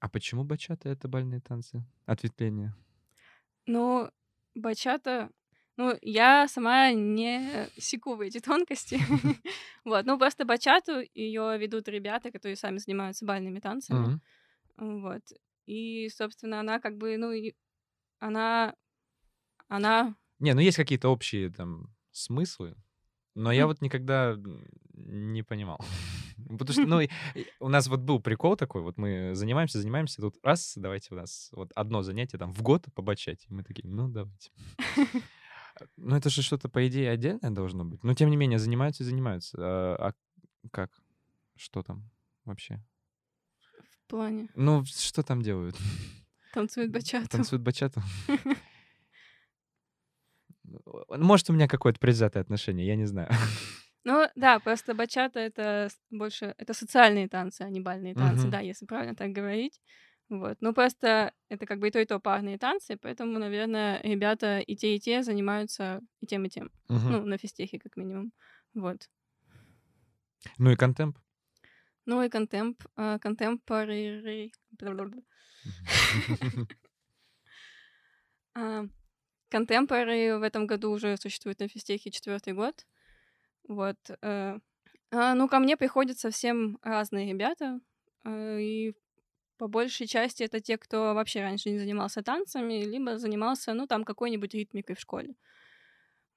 [0.00, 1.84] А почему бачата— это бальные танцы?
[2.06, 2.74] Ответвление.
[3.66, 4.10] Ну,
[4.54, 5.30] бачата...
[5.76, 8.98] Ну, я сама не секу в эти тонкости.
[9.84, 14.20] Вот, ну, просто бачату ее ведут ребята, которые сами занимаются бальными танцами.
[14.76, 15.22] Вот.
[15.64, 17.32] И, собственно, она как бы, ну,
[18.18, 18.74] она...
[19.68, 20.14] Она...
[20.40, 21.88] Не, ну есть какие-то общие там
[22.18, 22.76] смыслы,
[23.34, 24.36] но я вот никогда
[24.92, 25.78] не понимал.
[26.58, 27.00] Потому что, ну,
[27.60, 31.50] у нас вот был прикол такой, вот мы занимаемся, занимаемся, тут раз, давайте у нас
[31.52, 33.46] вот одно занятие там в год по бачате.
[33.48, 34.50] И мы такие, ну, давайте.
[35.96, 38.02] Ну, это же что-то, по идее, отдельное должно быть.
[38.02, 39.56] Но, тем не менее, занимаются и занимаются.
[39.60, 40.90] А, а как?
[41.54, 42.10] Что там
[42.44, 42.82] вообще?
[43.92, 45.76] В плане Ну, что там делают?
[46.52, 47.28] танцует бачату.
[47.28, 48.02] Танцуют бачату?
[51.08, 53.28] Может, у меня какое-то предвзятое отношение, я не знаю.
[54.04, 56.54] Ну, да, просто бачата— это больше...
[56.56, 58.50] Это социальные танцы, а не бальные танцы, Мгм.
[58.50, 59.82] да, если правильно так говорить.
[60.30, 60.56] Вот.
[60.60, 64.76] Ну, просто это как бы и то, и то парные танцы, поэтому, наверное, ребята и
[64.76, 66.70] те, и те занимаются и тем, и тем.
[66.88, 67.12] Мгм.
[67.12, 68.32] Ну, на физтехе, как минимум.
[68.72, 69.10] Вот.
[70.56, 71.18] Ну и контемп.
[72.06, 74.52] Ну и контемп, а, контемпорари...
[79.50, 82.86] Contemporary в этом году уже существует на физтехе четвертый год.
[83.66, 83.96] Вот.
[84.22, 84.58] э,
[85.10, 87.80] а, ну, ко мне приходят совсем разные ребята,
[88.24, 88.94] э, и
[89.56, 94.04] по большей части это те, кто вообще раньше не занимался танцами, либо занимался, ну, там,
[94.04, 95.34] какой-нибудь ритмикой в школе.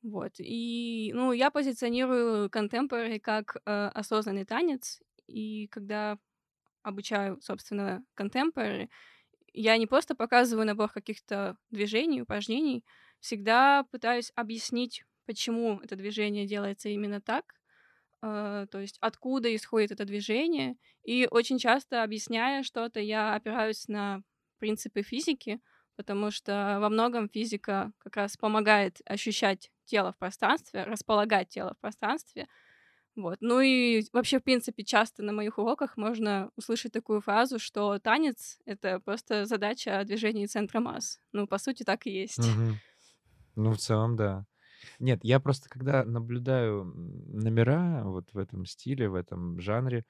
[0.02, 0.34] Вот.
[0.40, 6.18] И, ну, я позиционирую contemporary как э, осознанный танец, и когда
[6.82, 8.90] обучаю, собственно, contemporary,
[9.54, 12.86] я не просто показываю набор каких-то движений, упражнений,
[13.20, 17.56] всегда пытаюсь объяснить, почему это движение делается именно так,
[18.24, 20.76] э, то есть откуда исходит это движение.
[21.04, 24.22] И очень часто, объясняя что-то, я опираюсь на
[24.60, 25.60] принципы физики,
[25.96, 31.80] потому что во многом физика как раз помогает ощущать тело в пространстве, располагать тело в
[31.82, 32.48] пространстве.
[33.16, 33.38] Вот.
[33.42, 38.58] Ну и вообще, в принципе, часто на моих уроках можно услышать такую фразу, что танец—
[38.66, 41.20] это просто задача о движении центра масс.
[41.34, 42.58] Ну, по сути, так и есть.
[42.58, 42.82] Мгм.
[43.56, 44.46] Ну, в целом, да.
[45.00, 50.06] Нет, я просто когда наблюдаю номера вот в этом стиле, в этом жанре,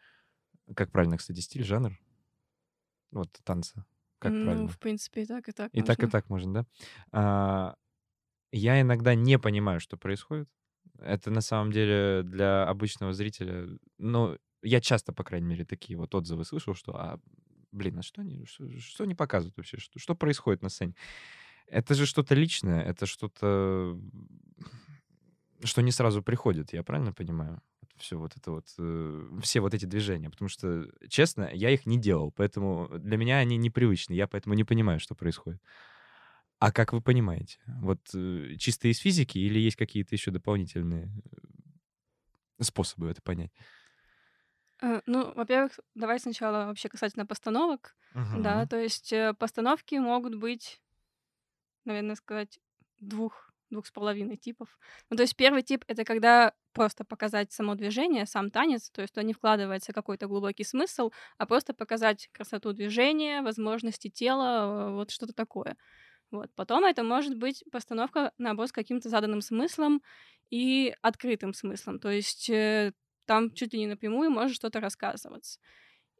[0.75, 1.99] как правильно, кстати, стиль, жанр,
[3.11, 3.85] вот танца,
[4.19, 4.67] как Ну, правильно?
[4.67, 6.09] в принципе, и так, и так И так, и можно.
[6.09, 6.65] так можно, да?
[7.11, 7.75] А,
[8.51, 10.49] я иногда не понимаю, что происходит.
[10.99, 13.67] Это на самом деле для обычного зрителя,
[13.97, 17.19] ну, я часто, по крайней мере, такие вот отзывы слышал, что, а,
[17.71, 20.95] блин, а что они, что, что они показывают вообще, что, что происходит на сцене?
[21.67, 23.99] Это же что-то личное, это что-то,
[25.63, 27.61] что не сразу приходит, я правильно понимаю?
[27.97, 31.97] Все вот это вот, э, все вот эти движения, потому что, честно, я их не
[31.97, 35.61] делал, поэтому для меня они непривычны, я поэтому не понимаю, что происходит.
[36.61, 37.57] А как вы понимаете?
[37.81, 41.11] Вот э, чисто из физики или есть какие-то еще дополнительные
[42.59, 43.51] э, способы это понять?
[44.81, 47.95] Э, Ну, во-первых, давай сначала вообще касательно постановок.
[48.33, 48.67] Да, Мгм.
[48.67, 50.81] то есть постановки могут быть,
[51.85, 52.59] наверное, сказать,
[52.99, 54.77] двух, двух с половиной типов.
[55.09, 59.13] Ну, то есть первый тип— это когда просто показать само движение, сам танец, то есть
[59.13, 65.33] то не вкладывается какой-то глубокий смысл, а просто показать красоту движения, возможности тела, вот что-то
[65.33, 65.75] такое.
[66.31, 66.49] Вот.
[66.55, 70.01] Потом это может быть постановка, наоборот, с каким-то заданным смыслом
[70.49, 71.99] и открытым смыслом.
[71.99, 72.93] То есть э,
[73.25, 75.59] там чуть ли не напрямую может что-то рассказываться.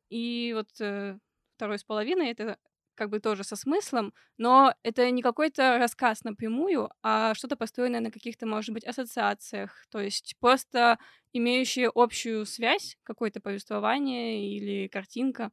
[0.10, 1.17] И вот э,
[1.56, 2.58] второй с половиной это
[2.95, 8.12] как бы тоже со смыслом, но это не какой-то рассказ напрямую, а что-то построенное на
[8.12, 11.00] каких-то, может быть, ассоциациях, то есть просто
[11.34, 15.52] имеющие общую связь, какое-то повествование или картинка.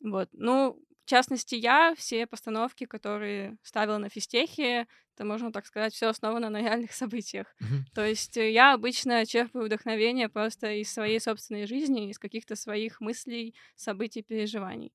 [0.00, 0.28] Вот.
[0.32, 6.08] Ну, в частности, я все постановки, которые ставила на физтехе, это, можно так сказать, все
[6.08, 7.54] основано на реальных событиях.
[7.60, 7.84] Мгм.
[7.94, 13.00] То есть э, я обычно черпаю вдохновение просто из своей собственной жизни, из каких-то своих
[13.00, 14.92] мыслей, событий, переживаний.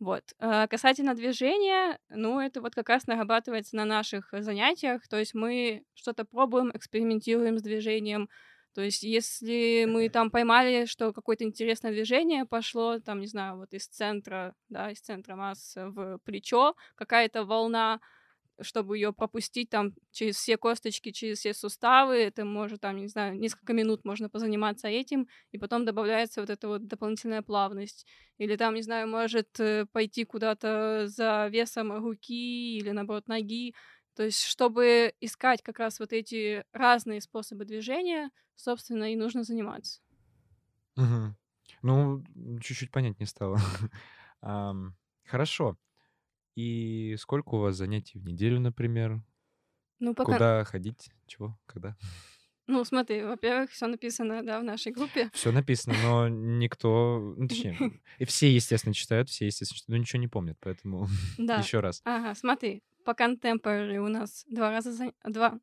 [0.00, 0.24] Вот.
[0.38, 5.06] А касательно движения, ну, это вот как раз нарабатывается на наших занятиях.
[5.08, 8.28] То есть мы что-то пробуем, экспериментируем с движением.
[8.74, 13.72] То есть, если мы там поймали, что какое-то интересное движение пошло, там, не знаю, вот
[13.72, 18.00] из центра, да, из центра массы в плечо, какая-то волна,
[18.60, 23.36] чтобы ее пропустить там через все косточки, через все суставы, это может там, не знаю,
[23.38, 28.06] несколько минут можно позаниматься этим, и потом добавляется вот эта вот дополнительная плавность.
[28.38, 33.74] Или там, не знаю, может э, пойти куда-то за весом руки или, наоборот, ноги.
[34.14, 40.00] То есть, чтобы искать как раз вот эти разные способы движения, собственно, и нужно заниматься.
[40.96, 41.36] Мгм.
[41.82, 42.24] Ну,
[42.60, 43.58] чуть-чуть понятнее стало.
[45.24, 45.76] Хорошо.
[46.54, 49.20] И сколько у вас занятий в неделю, например?
[49.98, 50.32] Ну, пока...
[50.32, 51.10] Куда ходить?
[51.26, 51.58] Чего?
[51.66, 51.96] Когда?
[52.66, 55.30] Ну, смотри, во-первых, все написано, да, в нашей группе.
[55.34, 57.76] Все написано, но никто, ну, точнее,
[58.18, 61.58] и все, естественно, читают, все, естественно, читают, но ничего не помнят, поэтому Да.
[61.60, 62.00] еще раз.
[62.04, 65.12] Ага, смотри, по contemporary у нас два раза за...
[65.24, 65.58] два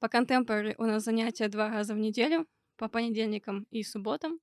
[0.00, 2.46] по contemporary у нас занятия два раза в неделю,
[2.76, 4.38] по понедельникам и субботам.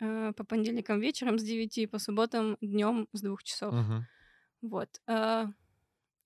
[0.00, 3.74] Э, По понедельникам вечером с 9, по субботам днем с 2 часов.
[3.74, 4.06] Мгм.
[4.62, 4.88] Вот.
[5.08, 5.46] э,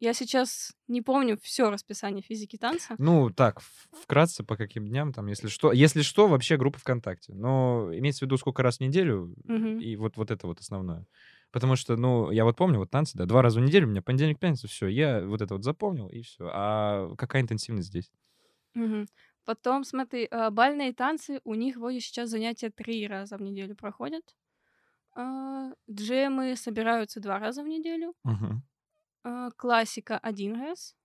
[0.01, 2.95] Я сейчас не помню все расписание физики танца.
[2.99, 5.73] Ну, так, вкратце, по каким дням, там, если что.
[5.73, 7.33] Если что, вообще группа ВКонтакте.
[7.35, 9.79] Но имеется в виду, сколько раз в неделю, Мгм.
[9.79, 11.07] и вот, вот это вот основное.
[11.53, 14.03] Потому что, ну, я вот помню, вот танцы, да, два раза в неделю у меня
[14.03, 16.49] понедельник, пятница, все, я вот это вот запомнил, и все.
[16.51, 18.11] А какая интенсивность здесь?
[18.75, 19.07] Мгм.
[19.45, 24.35] Потом, смотри, э, бальные танцы, у них вроде сейчас занятия три раза в неделю проходят.
[25.15, 28.15] А, Джемы собираются два раза в неделю.
[29.25, 30.97] А, Классика один раз.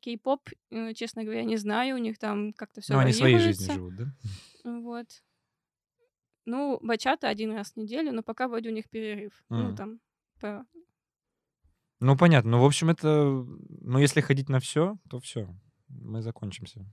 [0.00, 3.72] Кей-поп, э, честно говоря, не знаю, у них там как-то все Ну, они своей жизнью
[3.72, 4.04] живут, да?
[4.64, 5.06] Вот.
[6.50, 9.44] Ну, бачата один раз в неделю, но пока вроде у них перерыв.
[9.50, 9.76] Ну, Мгм.
[9.76, 10.00] там,
[10.40, 10.64] по...
[12.00, 12.52] Ну, понятно.
[12.52, 13.06] Ну, в общем, это...
[13.06, 15.46] Ну, если ходить на все, то все.
[15.88, 16.86] Мы закончимся.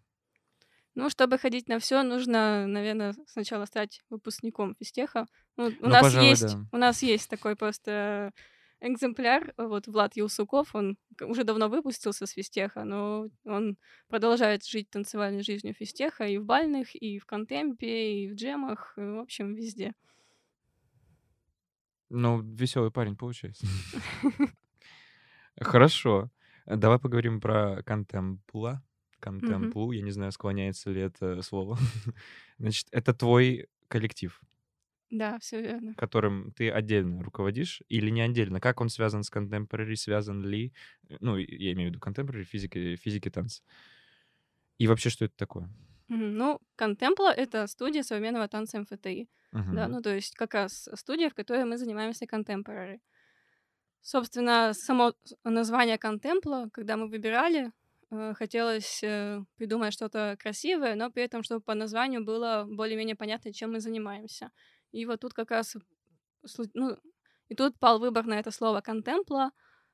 [0.96, 5.26] Ну, чтобы ходить на все, нужно, наверное, сначала стать выпускником физтеха.
[5.58, 6.60] Ну, у Ну, нас пожалуй, есть, да.
[6.74, 8.32] у нас есть такой просто
[8.88, 15.44] экземпляр, вот Влад Юсуков, он уже давно выпустился с физтеха, но он продолжает жить танцевальной
[15.44, 19.94] жизнью физтеха и в бальных, и в контемпе, и в джемах, и, в общем, везде.
[22.10, 23.66] Ну, веселый парень получается.
[25.60, 26.30] Хорошо.
[26.66, 28.84] Э, Давай поговорим про контемпла.
[29.20, 29.92] Контемплу.
[29.92, 31.78] Я не знаю, склоняется ли это слово.
[32.60, 34.40] Значит, это твой коллектив,
[35.18, 35.96] Да, все верно.
[35.96, 38.60] которым ты отдельно руководишь или не отдельно?
[38.60, 39.96] Как он связан с contemporary?
[39.96, 40.74] Связан ли?
[41.10, 43.64] Э, Ну, я имею в виду contemporary физики, физики танца.
[44.78, 45.70] И вообще, что это такое?
[46.08, 49.30] Ну, Контемпла— это студия современного танца МФТИ.
[49.72, 49.88] Да, Мгм.
[49.88, 53.00] ну то есть как раз студия, в которой мы занимаемся contemporary.
[54.02, 57.72] Собственно, само название контемпла, когда мы выбирали,
[58.12, 63.52] э, хотелось э, придумать что-то красивое, но при этом, чтобы по названию было более-менее понятно,
[63.52, 64.52] чем мы занимаемся.
[64.96, 65.76] И вот тут как раз,
[66.74, 66.98] ну,
[67.50, 69.52] и тут пал выбор на это слово контемпла.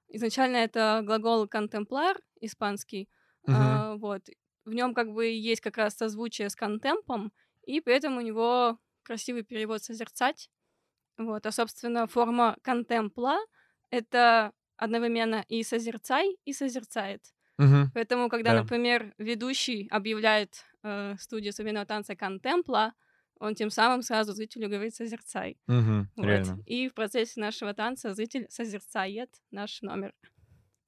[0.09, 3.09] Изначально это глагол контемплар, испанский.
[3.47, 3.83] Мгм.
[3.83, 4.23] А, вот.
[4.65, 7.33] В нем как бы есть как раз созвучие с контемпом,
[7.63, 10.49] и при этом у него красивый перевод «созерцать».
[11.17, 11.45] Вот.
[11.45, 13.37] А, собственно, форма контемпла—
[13.91, 17.21] это одновременно и «созерцай», и «созерцает».
[17.57, 17.91] Мгм.
[17.93, 18.55] Поэтому, когда, Да.
[18.55, 22.93] например, ведущий объявляет э, студию современного танца «Контемпла»,
[23.41, 25.57] он тем самым сразу зрителю говорит «созерцай».
[25.65, 26.11] Мгм.
[26.15, 26.25] Вот.
[26.25, 26.63] Реально.
[26.67, 30.13] И в процессе нашего танца зритель созерцает наш номер.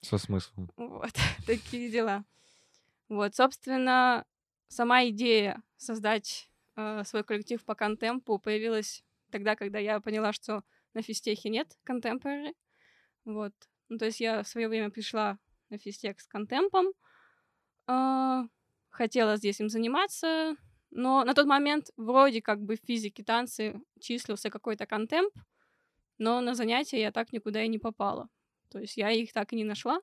[0.01, 0.69] Со смыслом.
[0.77, 1.11] Вот,
[1.47, 2.25] такие дела.
[3.09, 4.23] Вот, собственно,
[4.67, 10.63] сама идея создать э, свой коллектив по контемпу появилась тогда, когда я поняла, что
[10.93, 12.53] на физтехе нет контемпорари.
[13.25, 13.53] Вот.
[13.89, 15.39] Ну, то есть я в свое время пришла
[15.71, 16.93] на физтех с контемпом,
[17.87, 18.43] а,
[18.91, 20.55] хотела здесь им заниматься,
[20.95, 25.33] но на тот момент вроде как бы в физике танцы числился какой-то контемп,
[26.19, 28.29] но на занятия я так никуда и не попала.
[28.69, 29.99] То есть я их так и не нашла,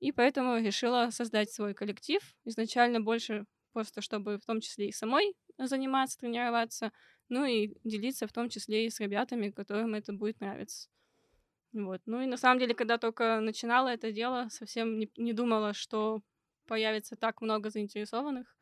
[0.00, 2.22] и поэтому решила создать свой коллектив.
[2.44, 6.92] Изначально больше просто, чтобы в том числе и самой заниматься, тренироваться,
[7.28, 10.88] ну и делиться в том числе и с ребятами, которым это будет нравиться.
[11.72, 12.00] Вот.
[12.06, 16.22] Ну и на самом деле, когда только начинала это дело, совсем не, не думала, что
[16.66, 18.57] появится так много заинтересованных.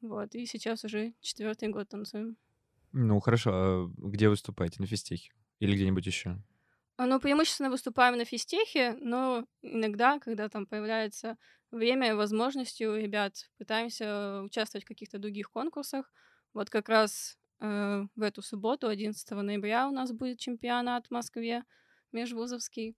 [0.00, 0.34] Вот.
[0.34, 2.36] И сейчас уже четвертый год танцуем.
[2.92, 3.50] Ну, хорошо.
[3.52, 4.80] А где выступаете?
[4.80, 5.32] На физтехе?
[5.60, 6.40] Или где-нибудь еще?
[6.96, 11.36] А, Ну, преимущественно выступаем на физтехе, но иногда, когда там появляется
[11.70, 16.12] время и возможности у ребят, пытаемся участвовать в каких-то других конкурсах.
[16.54, 21.64] Вот как раз э, в эту субботу, 11 ноября, у нас будет чемпионат в Москве,
[22.12, 22.96] межвузовский.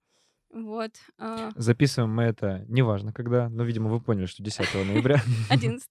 [0.53, 0.91] Вот.
[1.17, 5.21] а, Записываем мы это неважно когда, но, видимо, вы поняли, что 10 ноября.
[5.49, 5.89] 11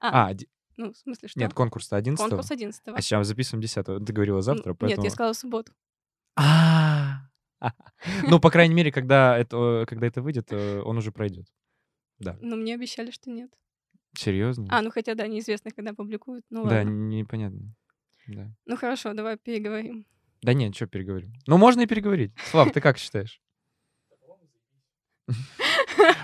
[0.00, 0.34] А, А,
[0.76, 1.38] Ну, в смысле, что?
[1.38, 5.04] Нет, конкурс-то 11 Конкурс 11 А сейчас записываем 10 Ты говорила завтра, Нет, поэтому...
[5.04, 5.72] я сказала в субботу.
[6.36, 7.20] А,
[8.28, 11.46] Ну, по крайней мере, когда это, когда это выйдет, э, он уже пройдет.
[12.18, 12.36] Да.
[12.40, 13.50] Но мне обещали, что нет.
[14.16, 14.66] Серьезно?
[14.70, 16.44] А, ну хотя, да, неизвестно, когда публикуют.
[16.50, 16.90] Ну Да, ладно.
[16.90, 17.74] непонятно.
[18.26, 18.50] Да.
[18.66, 20.06] Ну хорошо, давай переговорим.
[20.42, 21.32] Да нет, что переговорим.
[21.46, 22.32] Ну, можно и переговорить.
[22.50, 23.40] Слав, ты как считаешь?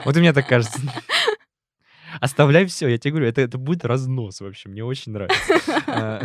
[0.05, 0.81] Вот и мне так кажется.
[2.21, 5.61] Оставляй все, я тебе говорю, это, это будет разнос вообще, мне очень нравится.
[5.87, 6.23] А,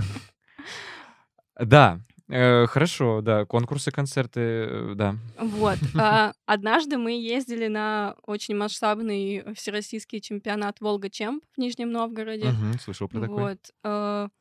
[1.60, 5.16] Да, э, хорошо, да, конкурсы, концерты, э, да.
[5.38, 5.78] Вот.
[5.96, 12.54] а, Однажды мы ездили на очень масштабный всероссийский чемпионат Волга Чемп в Нижнем Новгороде.
[12.82, 13.58] Слышал про такой.
[13.84, 14.32] Вот.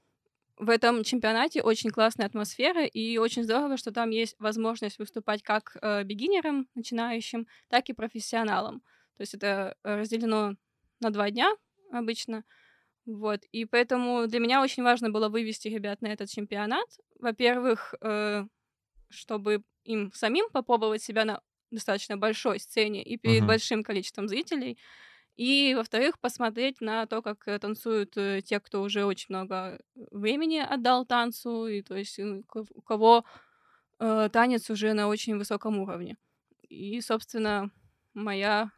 [0.60, 5.74] В этом чемпионате очень классная атмосфера, и очень здорово, что там есть возможность выступать как
[5.80, 8.80] э, бигинерам, начинающим, так и профессионалам.
[9.16, 10.56] То есть это э, разделено
[11.00, 11.50] на два дня
[11.90, 12.44] обычно.
[13.06, 13.40] Вот.
[13.52, 16.86] И поэтому для меня очень важно было вывести ребят на этот чемпионат.
[17.18, 18.44] Во-первых, э,
[19.08, 23.46] чтобы им самим попробовать себя на достаточно большой сцене и перед Мгм.
[23.48, 24.76] большим количеством зрителей.
[25.36, 30.58] И, во-вторых, посмотреть на то, как э, танцуют э, те, кто уже очень много времени
[30.58, 33.24] отдал танцу, и то есть э, у кого
[33.98, 36.16] э, танец уже на очень высоком уровне.
[36.68, 37.70] И, собственно,
[38.14, 38.70] моя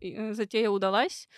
[0.00, 1.28] э, затея удалась.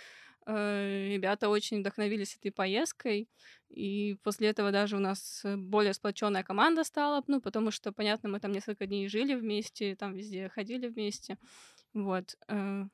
[0.47, 3.29] Э, Ребята очень вдохновились этой поездкой.
[3.69, 8.29] И после этого даже у нас э, более сплоченная команда стала, ну, потому что, понятно,
[8.29, 11.39] мы там несколько дней жили вместе, там везде ходили вместе.
[11.95, 12.37] Вот.
[12.49, 12.85] э,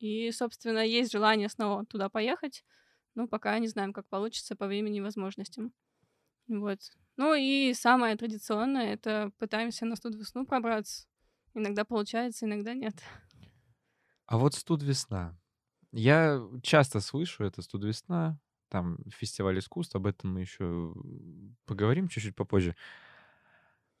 [0.00, 2.64] И, собственно, есть желание снова туда поехать.
[3.14, 5.72] Ну, пока не знаем, как получится по времени и возможностям.
[6.48, 6.78] Вот.
[7.16, 11.06] Ну и самое традиционное— это пытаемся на студ весну пробраться.
[11.54, 12.94] Иногда получается, иногда нет.
[14.26, 15.38] А вот студ весна.
[15.92, 20.94] Я часто слышу это студ весна, там фестиваль искусств, об этом мы еще
[21.66, 22.76] поговорим чуть-чуть попозже.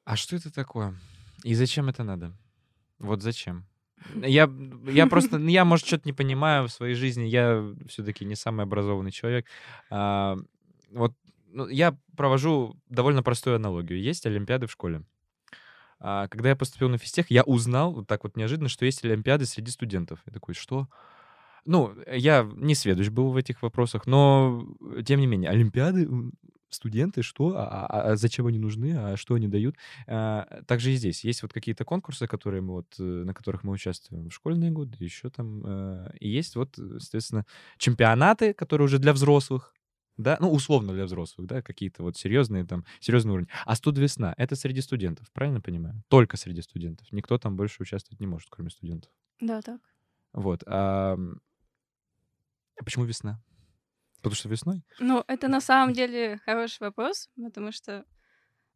[0.04, 0.98] А что это такое?
[1.42, 2.32] И зачем это надо?
[2.98, 3.66] Вот зачем?
[4.14, 4.50] Я,
[4.86, 8.64] я просто, ну, я, может, что-то не понимаю в своей жизни, я все-таки не самый
[8.64, 9.46] образованный человек.
[9.90, 10.36] А,
[10.90, 11.14] вот
[11.52, 14.00] ну, я провожу довольно простую аналогию.
[14.00, 15.02] Есть олимпиады в школе.
[15.98, 19.46] А, когда я поступил на физтех, я узнал вот так вот неожиданно, что есть олимпиады
[19.46, 20.20] среди студентов.
[20.26, 20.88] Я такой, что?
[21.66, 24.64] Ну, я не сведущ был в этих вопросах, но
[25.04, 26.08] тем не менее, олимпиады,
[26.70, 27.54] студенты, что?
[27.56, 28.92] А, а- а зачем они нужны?
[28.96, 29.76] А что они дают?
[30.06, 33.72] А, также и здесь есть вот какие-то конкурсы, которые мы вот, э, на которых мы
[33.72, 35.62] участвуем в школьные годы, еще там.
[35.66, 37.46] э, И есть вот, э, соответственно,
[37.78, 39.74] чемпионаты, которые уже для взрослых,
[40.16, 43.48] да, ну, условно для взрослых, да, какие-то вот серьезные там, серьезный уровень.
[43.64, 46.02] А студ весна— это среди студентов, правильно понимаю?
[46.08, 47.06] Только среди студентов.
[47.12, 49.10] Никто там больше участвовать не может, кроме студентов.
[49.40, 49.80] Да, так.
[50.32, 50.62] Вот.
[50.66, 51.16] А
[52.78, 53.40] а почему весна?
[54.22, 54.82] Потому что весной?
[54.98, 58.04] Ну, это на самом деле хороший вопрос, потому что,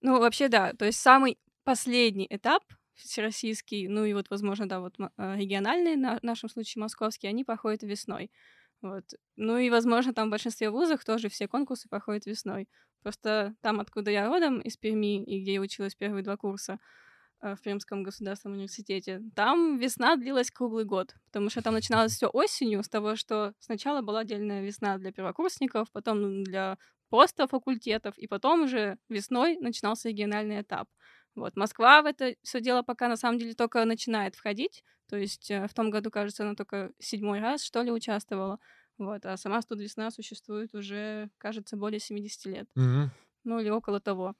[0.00, 2.62] ну, вообще, да, то есть самый последний этап
[2.94, 7.82] всероссийский, ну и вот, возможно, да, вот э, региональные, на- нашем случае московские, они проходят
[7.82, 8.30] весной.
[8.82, 9.04] Вот.
[9.36, 12.68] Ну и, возможно, там в большинстве вузов тоже все конкурсы проходят весной.
[13.02, 16.78] Просто там, откуда я родом, из Перми, и где я училась первые два курса
[17.44, 22.82] в Пермском государственном университете, там весна длилась круглый год, потому что там начиналось все осенью
[22.82, 26.78] с того, что сначала была отдельная весна для первокурсников, потом для
[27.10, 30.88] просто факультетов, и потом уже весной начинался региональный этап.
[31.34, 31.56] Вот.
[31.56, 34.82] Москва в это все дело пока на самом деле только начинает входить.
[35.08, 38.58] То есть э, в том году, кажется, она только седьмой раз, что ли, участвовала.
[38.98, 39.26] Вот.
[39.26, 42.68] А сама студ весна существует уже, кажется, более 70 лет.
[43.42, 44.34] Ну или около того.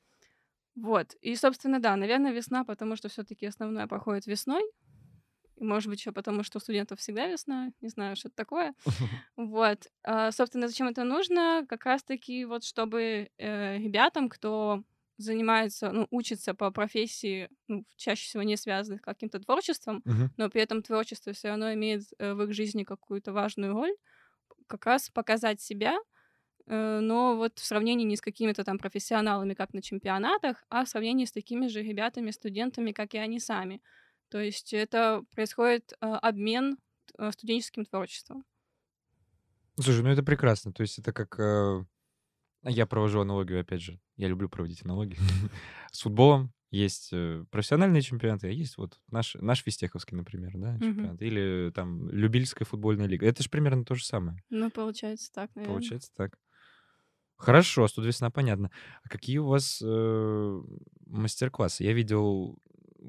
[0.77, 1.15] Вот.
[1.21, 4.63] И, собственно, да, наверное, весна, потому что все-таки основное проходит весной.
[5.57, 7.71] И, может быть, еще потому, что у студентов всегда весна.
[7.81, 8.75] Не знаю, что это такое.
[9.37, 9.89] Вот.
[10.05, 11.65] А, собственно, зачем это нужно?
[11.69, 14.83] Как раз-таки вот чтобы э, ребятам, кто
[15.19, 20.31] занимается, ну, учится по профессии, ну, чаще всего не связанных с каким-то творчеством, Мгм.
[20.37, 23.95] но при этом творчество все равно имеет э, в их жизни какую-то важную роль,
[24.67, 25.97] как раз показать себя,
[26.67, 31.25] но вот в сравнении не с какими-то там профессионалами, как на чемпионатах, а в сравнении
[31.25, 33.83] с такими же ребятами, студентами, как и они сами.
[34.29, 36.79] То есть это происходит э, обмен
[37.19, 38.45] э, студенческим творчеством.
[39.79, 40.73] Слушай, ну это прекрасно.
[40.73, 41.39] То есть это как...
[41.39, 41.85] э,
[42.65, 44.01] Я провожу аналогию, опять же.
[44.17, 45.19] Я люблю проводить аналогии.
[45.93, 51.23] С футболом есть э, профессиональные чемпионаты, а есть вот наш, наш Фистеховский, например, да, чемпионат.
[51.23, 53.27] Или там Любительская футбольная лига.
[53.27, 54.39] Это же примерно то же самое.
[54.51, 55.75] Ну, получается так, наверное.
[55.75, 56.39] Получается так.
[57.37, 58.71] Хорошо, студ весна, понятно.
[59.03, 60.63] А какие у вас э,
[61.07, 61.85] мастер-классы?
[61.85, 62.59] Я видел,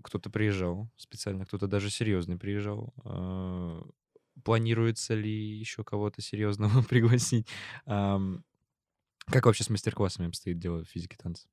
[0.03, 2.93] кто-то приезжал специально, кто-то даже серьезный приезжал.
[3.05, 3.81] Э,
[4.43, 7.47] Планируется ли еще кого-то серьезного пригласить?
[7.85, 8.43] Ам,
[9.27, 11.47] Как вообще с мастер-классами обстоит дело в физике танца?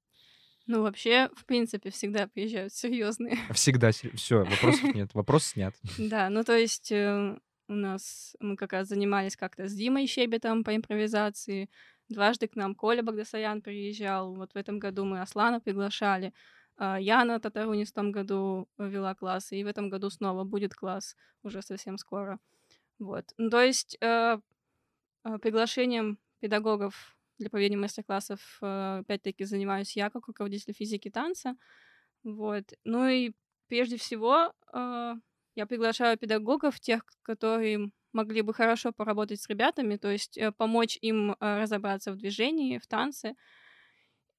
[0.67, 3.37] Ну, вообще, в принципе, всегда приезжают серьезные.
[3.53, 3.91] Всегда.
[3.93, 5.15] Все, вопросов нет.
[5.15, 5.75] Вопрос снят.
[5.99, 10.65] Да, ну то есть э, у нас мы как раз занимались как-то с Димой Щебетом
[10.65, 11.69] по импровизации.
[12.13, 14.35] Дважды к нам Коля Багдасарян приезжал.
[14.35, 16.33] Вот в этом году мы Аслана приглашали.
[16.77, 21.17] А, Яна Татарунис в том году вела классы, и в этом году снова будет класс
[21.43, 22.39] уже совсем скоро.
[22.99, 23.25] Вот.
[23.37, 24.39] Ну, то есть э,
[25.25, 31.57] э, приглашением педагогов для проведения мастер-классов, э, опять-таки, занимаюсь я как руководитель физики танца.
[32.25, 32.65] Вот.
[32.85, 33.33] Ну и
[33.69, 35.15] прежде всего э,
[35.55, 40.99] я приглашаю педагогов, тех, которые могли бы хорошо поработать с ребятами, то есть э, помочь
[41.01, 43.35] им разобраться в движении, в танце.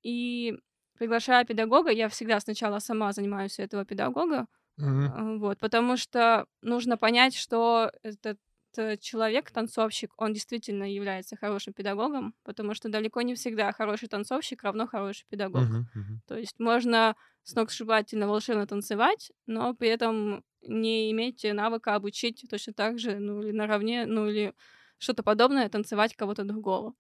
[0.03, 0.53] И
[0.97, 4.47] приглашая педагога, я всегда сначала сама занимаюсь этого педагога,
[4.78, 5.13] Мгм.
[5.15, 8.39] вот, потому что нужно понять, что этот
[8.78, 14.63] э, человек, танцовщик, он действительно является хорошим педагогом, потому что далеко не всегда хороший танцовщик
[14.63, 15.82] равно хороший педагог.
[15.95, 16.21] Мгм.
[16.28, 22.99] То есть можно сногсшибательно волшебно танцевать, но при этом не иметь навыка обучить точно так
[22.99, 24.53] же, ну или наравне, ну или
[24.97, 26.93] что-то подобное танцевать кого-то другого.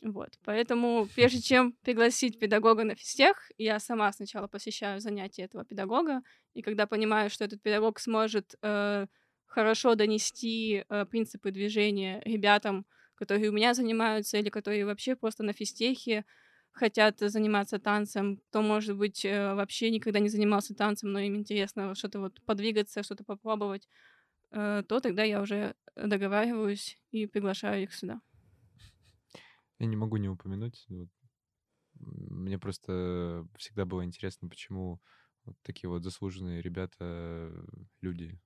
[0.00, 6.22] Вот, поэтому прежде чем пригласить педагога на физтех, я сама сначала посещаю занятия этого педагога,
[6.54, 9.06] и когда понимаю, что этот педагог сможет э,
[9.46, 12.86] хорошо донести э, принципы движения ребятам,
[13.16, 16.24] которые у меня занимаются или которые вообще просто на физтехе
[16.72, 21.94] хотят заниматься танцем, кто, может быть, э, вообще никогда не занимался танцем, но им интересно
[21.94, 23.88] что-то вот подвигаться, что-то попробовать,
[24.50, 28.20] э, то тогда я уже договариваюсь и приглашаю их сюда.
[29.78, 30.86] Я не могу не упомянуть.
[31.94, 35.00] Мне просто всегда было интересно, почему
[35.44, 37.52] вот такие вот заслуженные ребята,
[38.00, 38.40] люди,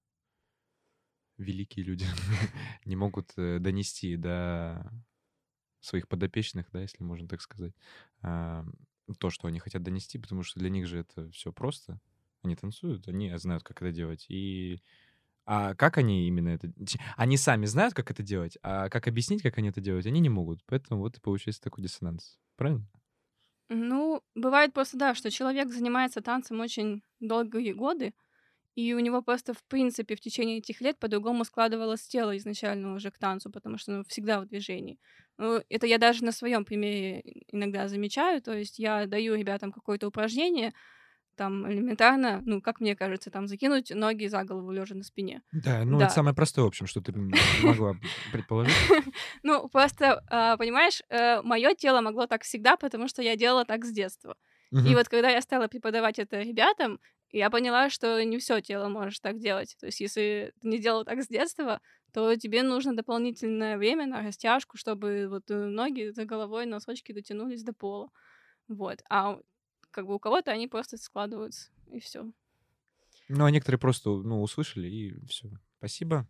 [1.38, 2.06] великие люди,
[2.84, 4.90] не могут э, донести до
[5.82, 7.74] своих подопечных, да, если можно так сказать,
[8.22, 8.64] а,
[9.18, 12.00] то, что они хотят донести, потому что для них же это все просто.
[12.42, 14.26] Они танцуют, они знают, как это делать.
[14.28, 14.80] И
[15.44, 16.72] а как они именно это...
[17.16, 20.28] Они сами знают, как это делать, а как объяснить, как они это делают, они не
[20.28, 20.60] могут.
[20.66, 22.38] Поэтому вот и получается такой диссонанс.
[22.56, 22.86] Правильно?
[23.68, 28.14] Ну, бывает просто, да, что человек занимается танцем очень долгие годы,
[28.74, 33.10] и у него просто, в принципе, в течение этих лет по-другому складывалось тело изначально уже
[33.10, 34.98] к танцу, потому что ну, всегда в движении.
[35.38, 40.08] Ну, это я даже на своем примере иногда замечаю, то есть я даю ребятам какое-то
[40.08, 40.72] упражнение,
[41.36, 45.42] там элементарно, ну, как мне кажется, там закинуть ноги за голову лежа на спине.
[45.52, 46.04] Да, ну Да.
[46.04, 47.12] это самое простое, в общем, что ты
[47.62, 47.94] могла
[48.32, 48.74] предположить.
[49.42, 51.02] Ну, просто, а, понимаешь,
[51.44, 54.36] мое тело могло так всегда, потому что я делала так с детства.
[54.72, 56.98] И вот когда я стала преподавать это ребятам,
[57.38, 59.76] я поняла, что не все тело можешь так делать.
[59.80, 61.80] То есть, если ты не делал так с детства,
[62.12, 67.62] то тебе нужно дополнительное время на растяжку, чтобы вот э, ноги за головой, носочки дотянулись
[67.62, 68.10] до пола.
[68.68, 69.02] Вот.
[69.08, 69.38] А
[69.90, 72.30] как бы у кого-то они просто складываются, и все.
[73.28, 75.48] Ну, а некоторые просто, ну, услышали, и все.
[75.78, 76.28] Спасибо.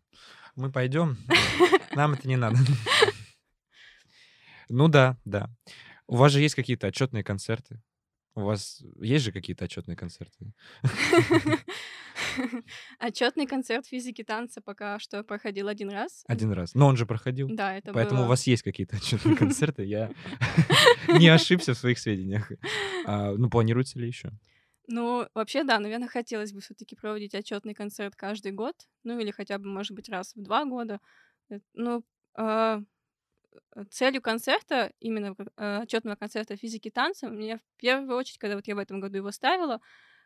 [0.55, 1.16] Мы пойдем.
[1.96, 2.57] Нам это не надо.
[4.68, 5.50] Ну да, да.
[6.07, 7.82] У вас же есть какие-то отчетные концерты.
[8.35, 10.53] У вас есть же какие-то отчетные концерты?
[12.99, 16.24] Отчетный концерт физики танца пока что проходил один раз.
[16.26, 16.74] Один раз.
[16.74, 17.49] Но он же проходил.
[17.51, 18.26] Да, это Поэтому было...
[18.26, 19.85] у вас есть какие-то отчетные концерты.
[19.85, 20.11] Я
[21.09, 22.51] не ошибся в своих сведениях.
[23.05, 24.30] А, Ну, планируется ли еще?
[24.89, 28.74] Ну, вообще, да, наверное, хотелось бы все-таки проводить отчетный концерт каждый год,
[29.05, 31.01] ну или хотя бы, может быть, раз в два года.
[31.51, 32.03] Э, Ну,
[32.35, 32.83] а, э,
[33.90, 38.74] целью концерта, именно э, отчетного концерта физики танца, мне в первую очередь, когда вот я
[38.74, 39.80] в этом году его ставила,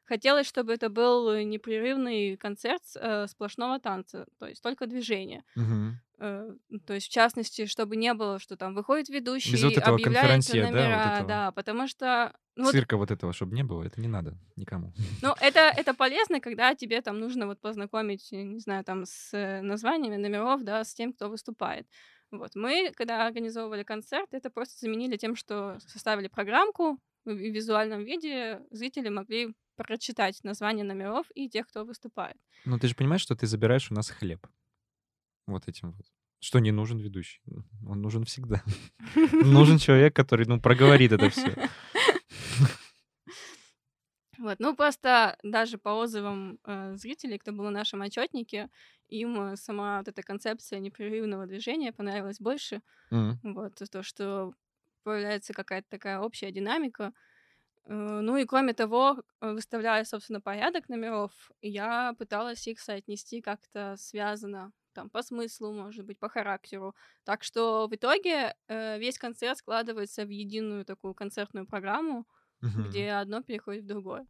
[0.05, 5.45] хотелось, чтобы это был непрерывный концерт э, сплошного танца, то есть только движение.
[6.19, 6.51] Э,
[6.87, 10.21] то есть, в частности, чтобы не было, что там выходит ведущий, Без вот этого объявляет
[10.21, 11.29] конферансье, да, вот номера, этого.
[11.29, 14.95] да, потому что ну, вот Цирка вот этого, чтобы не было, это не надо никому.
[15.21, 19.35] Ну, это, это полезно, когда тебе там нужно вот познакомить, э, не знаю, там с
[19.35, 21.87] э, названиями номеров, да, с тем, кто выступает.
[22.31, 22.55] Вот.
[22.55, 29.09] Мы, когда организовывали концерт, это просто заменили тем, что составили программку в визуальном виде, зрители
[29.09, 32.37] могли прочитать название номеров и тех, кто выступает.
[32.65, 34.47] Но ты же понимаешь, что ты забираешь у нас хлеб.
[35.47, 36.07] Вот этим вот.
[36.41, 37.41] Что не нужен ведущий.
[37.87, 38.63] Он нужен всегда.
[39.33, 41.55] Нужен человек, который, ну, проговорит это все.
[44.47, 48.71] Вот, ну просто даже по отзывам э, зрителей, кто был на нашем отчетнике,
[49.09, 52.83] им э, сама вот эта концепция непрерывного движения понравилась больше.
[53.43, 54.55] Вот, то, что
[55.05, 57.13] появляется какая-то такая общая динамика.
[57.87, 63.97] Э, Ну и кроме того, э, выставляя, собственно, порядок номеров, я пыталась их соотнести как-то
[63.99, 66.95] связано там по смыслу, может быть, по характеру.
[67.25, 72.27] Так что в итоге весь концерт складывается в единую такую концертную программу,
[72.63, 72.85] Мгм.
[72.85, 74.27] где одно переходит в другое.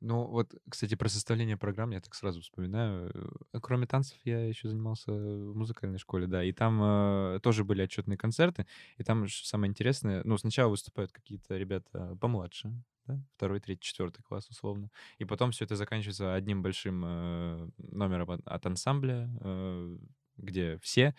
[0.00, 3.10] Ну, вот, кстати, про составление программ я так сразу вспоминаю.
[3.52, 6.42] Э, Кроме танцев, я еще занимался в музыкальной школе, да.
[6.42, 8.66] И там э, тоже были отчетные концерты.
[8.96, 12.72] И там самое интересное, ну, сначала выступают какие-то ребята помладше,
[13.06, 14.90] да, второй, третий, четвертый класс, условно.
[15.18, 19.98] И потом все это заканчивается одним большим э, номером от ансамбля, э,
[20.40, 21.14] где все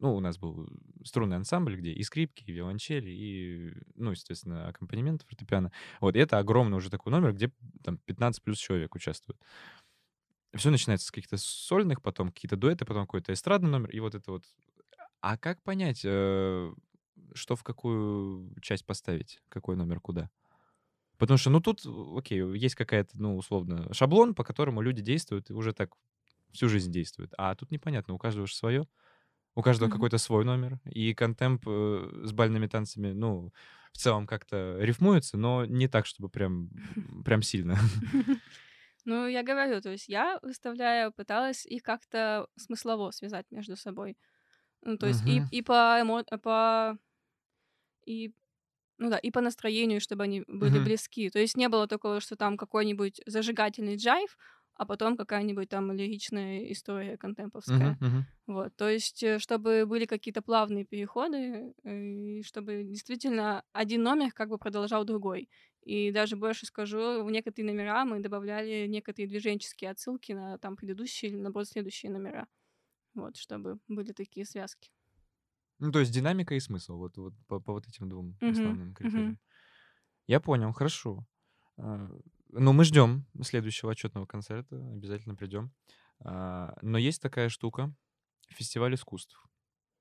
[0.00, 0.68] ну, у нас был
[1.04, 5.72] струнный ансамбль, где и скрипки, и виолончели, и, ну, естественно, аккомпанемент фортепиано.
[6.00, 7.50] Вот, и это огромный уже такой номер, где
[7.82, 9.40] там 15 плюс человек участвует.
[10.54, 14.30] Все начинается с каких-то сольных, потом какие-то дуэты, потом какой-то эстрадный номер, и вот это
[14.30, 14.44] вот.
[15.20, 16.74] А как понять, э,
[17.32, 20.30] что в какую часть поставить, какой номер куда?
[21.16, 21.82] Потому что, ну, тут,
[22.16, 25.94] окей, есть какая-то, ну, условно, шаблон, по которому люди действуют, и уже так
[26.54, 27.32] всю жизнь действуют.
[27.38, 28.86] А тут непонятно, у каждого же свое.
[29.56, 29.90] У каждого Мгм.
[29.90, 30.80] какой-то свой номер.
[30.86, 33.52] И контемп э, с бальными танцами, ну,
[33.92, 36.70] в целом как-то рифмуется, но не так, чтобы прям,
[37.24, 37.78] прям сильно.
[39.04, 44.18] Ну, я говорю, то есть я, выставляя, пыталась их как-то смыслово связать между собой.
[44.82, 45.50] Ну, то есть и, Мгм.
[45.50, 46.24] и по эмо...
[46.42, 46.98] по...
[48.06, 48.32] И,
[48.98, 50.80] ну да, и по настроению, чтобы они были Мгм.
[50.80, 51.30] близки.
[51.30, 54.38] То есть не было такого, что там какой-нибудь зажигательный джайв,
[54.76, 57.96] а потом какая-нибудь там лиричная история контемповская.
[57.96, 57.98] Мгм.
[58.00, 58.26] Мгм.
[58.46, 61.96] Вот, то есть, э, чтобы были какие-то плавные переходы, э,
[62.38, 65.48] и чтобы действительно один номер как бы продолжал другой.
[65.82, 71.30] И даже больше скажу, в некоторые номера мы добавляли некоторые движенческие отсылки на там предыдущие
[71.30, 72.48] или, наоборот, следующие номера.
[73.14, 74.90] Вот, чтобы были такие связки.
[75.78, 78.94] Ну, то есть динамика и смысл, вот, вот по, по вот этим двум Мгм, основным
[78.94, 79.38] критериям.
[80.26, 81.26] Я понял, хорошо.
[82.56, 85.72] Ну, мы ждем следующего отчетного концерта, обязательно придем.
[86.20, 87.92] А, Но есть такая штука,
[88.48, 89.44] фестиваль искусств.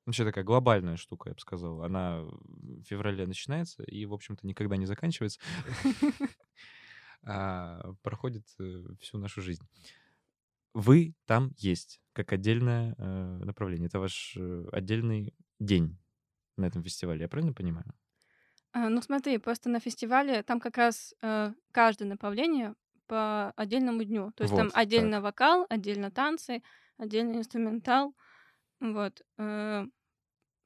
[0.05, 1.81] Вообще такая глобальная штука, я бы сказал.
[1.81, 5.39] Она в феврале начинается и, в общем-то, никогда не заканчивается.
[7.25, 9.63] А, Проходит э, всю нашу жизнь.
[10.73, 13.87] Вы там есть, как отдельное э, направление.
[13.87, 15.97] Это ваш э, отдельный день
[16.57, 17.93] на этом фестивале, я правильно понимаю?
[18.73, 22.75] А, Ну смотри, просто на фестивале там как раз э, каждое направление
[23.07, 24.31] по отдельному дню.
[24.35, 25.21] То есть там Вот, отдельно так.
[25.21, 26.63] вокал, отдельно танцы,
[26.97, 28.15] отдельно инструментал.
[28.81, 29.23] Вот.
[29.39, 29.85] э,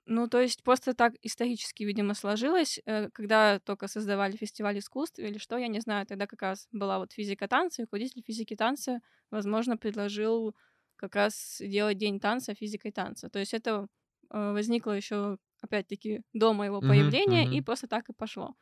[0.07, 5.37] Ну, то есть просто так исторически, видимо, сложилось, э, когда только создавали фестиваль искусств или
[5.39, 9.01] что, я не знаю, тогда как раз была вот физика танца, и руководитель физики танца,
[9.31, 10.55] возможно, предложил
[10.97, 13.29] как раз делать день танца физикой танца.
[13.29, 13.87] То есть это
[14.31, 17.61] э, возникло еще, опять-таки, до моего появления, и мгм.
[17.61, 18.55] просто так и пошло.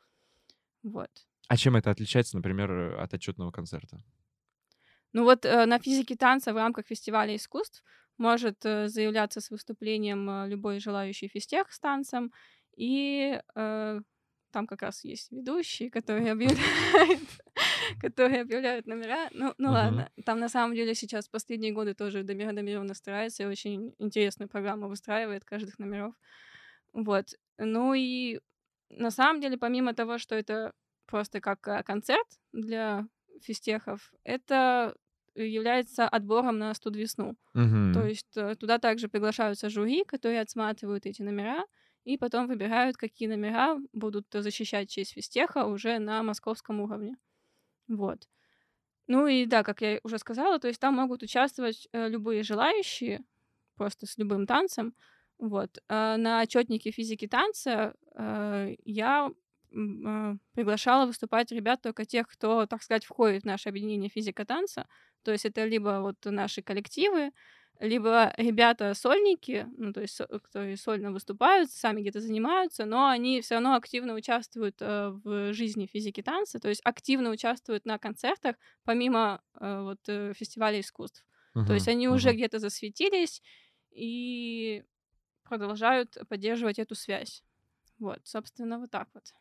[0.82, 1.10] Вот.
[1.48, 4.00] А чем это отличается, например, э, от отчетного концерта?
[5.12, 7.82] Ну вот э, на физике танца в рамках фестиваля искусств
[8.18, 12.32] может э, заявляться с выступлением э, любой желающий физтех с танцем,
[12.76, 14.00] и э,
[14.52, 17.22] там как раз есть ведущие, которые объявляют,
[18.00, 19.28] которые объявляют номера.
[19.32, 19.70] Ну, ну Мгм.
[19.72, 24.48] ладно, там на самом деле сейчас последние годы тоже Дамир Дамиров настраивается и очень интересную
[24.48, 26.14] программу выстраивает каждых номеров.
[26.96, 27.26] Вот.
[27.58, 28.40] Ну и
[28.90, 30.72] на самом деле, помимо того, что это
[31.06, 33.08] просто как э, концерт для
[33.42, 34.96] физтехов, это
[35.36, 37.36] является отбором на студ весну.
[37.92, 38.06] То Мгм.
[38.06, 41.66] есть э, туда также приглашаются жюри, которые отсматривают эти номера,
[42.04, 47.16] и потом выбирают, какие номера будут защищать честь физтеха уже на московском уровне.
[47.88, 48.28] Вот.
[49.08, 53.24] Ну и да, как я уже сказала, то есть там могут участвовать э, любые желающие,
[53.76, 54.94] просто с любым танцем.
[55.38, 55.78] Вот.
[55.88, 59.30] А на отчетнике физики танца э, я
[59.70, 64.86] э, приглашала выступать ребят только тех, кто, так сказать, входит в наше объединение физика танца.
[65.22, 67.32] То есть это либо вот наши коллективы,
[67.78, 73.56] либо ребята-сольники, ну, то есть, со- которые сольно выступают, сами где-то занимаются, но они все
[73.56, 79.42] равно активно участвуют э, в жизни физики танца, то есть активно участвуют на концертах, помимо
[79.60, 81.26] э, вот э, фестиваля искусств.
[81.66, 82.32] То есть они уже Мгм.
[82.32, 83.42] где-то засветились
[83.90, 84.84] и
[85.48, 87.42] продолжают поддерживать эту связь.
[87.98, 89.34] Вот, собственно, вот так вот.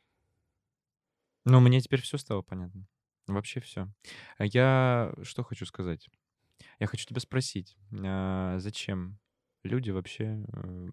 [1.46, 2.88] Ну, мне теперь все стало понятно.
[3.28, 3.88] Вообще все.
[4.40, 6.10] Я что хочу сказать?
[6.80, 9.20] Я хочу тебя спросить, а, зачем
[9.64, 10.90] люди вообще э,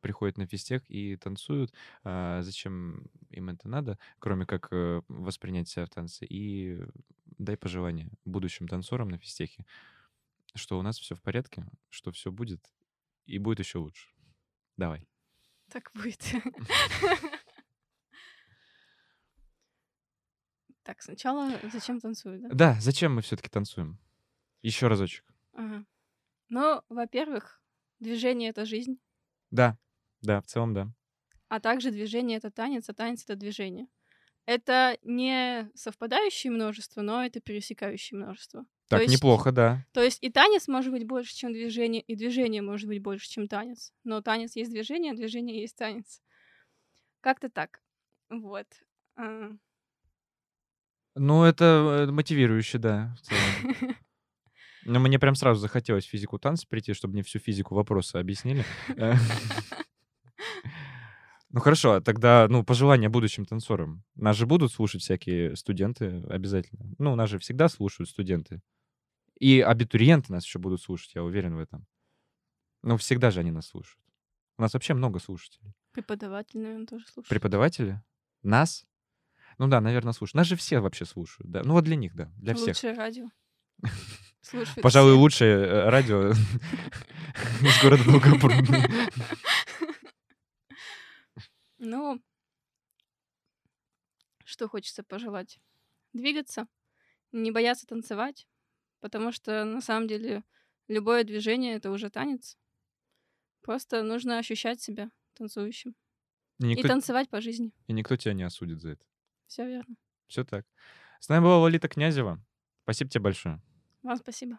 [0.00, 1.72] приходят на физтех и танцуют?
[2.04, 6.26] А, Зачем им это надо, кроме как э, воспринять себя в танце?
[6.26, 6.78] И
[7.38, 9.64] дай пожелание будущим танцорам на физтехе,
[10.54, 12.72] что у нас все в порядке, что все будет
[13.26, 14.08] и будет еще лучше.
[14.78, 15.06] Давай.
[15.70, 16.22] Так будет.
[20.82, 22.48] Так, сначала зачем танцуют, да?
[22.50, 23.98] Да, зачем мы все-таки танцуем?
[24.62, 25.22] Еще разочек.
[25.52, 25.84] Ага.
[26.48, 27.60] Ну, во-первых,
[28.00, 28.98] движение- это жизнь.
[29.50, 29.76] Да,
[30.22, 30.88] да, в целом, да.
[31.48, 33.86] А также движение- это танец, а танец- это движение.
[34.46, 38.64] Это не совпадающее множество, но это пересекающее множество.
[38.88, 39.84] То Так, есть неплохо, да.
[39.92, 43.46] то есть и танец может быть больше, чем движение, и движение может быть больше, чем
[43.46, 43.92] танец.
[44.02, 46.22] Но танец есть движение, а движение есть танец.
[47.20, 47.80] Как-то так.
[48.30, 48.66] Вот.
[49.16, 49.50] А.
[51.14, 53.96] Ну, это, э, мотивирующе, да, в целом.
[54.84, 58.64] Но мне прям сразу захотелось физику танца прийти, чтобы мне всю физику вопроса объяснили.
[61.50, 64.04] Ну хорошо, а тогда, ну, пожелания будущим танцорам.
[64.14, 66.94] Нас же будут слушать всякие студенты обязательно.
[66.98, 68.60] Ну, нас же всегда слушают студенты.
[69.38, 71.86] И абитуриенты нас еще будут слушать, я уверен в этом.
[72.82, 74.04] Ну, всегда же они нас слушают.
[74.56, 75.72] У нас вообще много слушателей.
[75.92, 77.28] Преподаватель, наверное, тоже слушает.
[77.28, 78.02] Преподаватели?
[78.42, 78.86] Нас?
[79.58, 80.34] Ну да, наверное, слушают.
[80.34, 81.62] Нас же все вообще слушают, да.
[81.64, 82.68] Ну вот для них, да, для всех.
[82.68, 83.26] Лучшее радио.
[84.40, 85.20] Слушают Пожалуй, все.
[85.20, 86.30] лучшее э, радио
[87.62, 88.80] из города Долгопрудный.
[91.80, 92.20] Ну,
[94.44, 95.60] что хочется пожелать?
[96.12, 96.66] Двигаться,
[97.30, 98.48] не бояться танцевать,
[99.00, 100.42] потому что на самом деле
[100.88, 102.56] любое движение это уже танец.
[103.62, 105.94] Просто нужно ощущать себя танцующим
[106.58, 107.72] И и никто, танцевать по жизни.
[107.86, 109.06] и никто тебя не осудит за это.
[109.46, 109.96] Все верно.
[110.26, 110.66] Все так.
[111.20, 112.40] С нами была Лолита Князева.
[112.84, 113.60] Спасибо тебе большое.
[114.02, 114.58] Вам спасибо.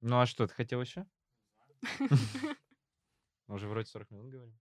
[0.00, 1.06] Ну а что, ты хотел еще?
[3.46, 4.58] Мы уже вроде 40 минут говорим.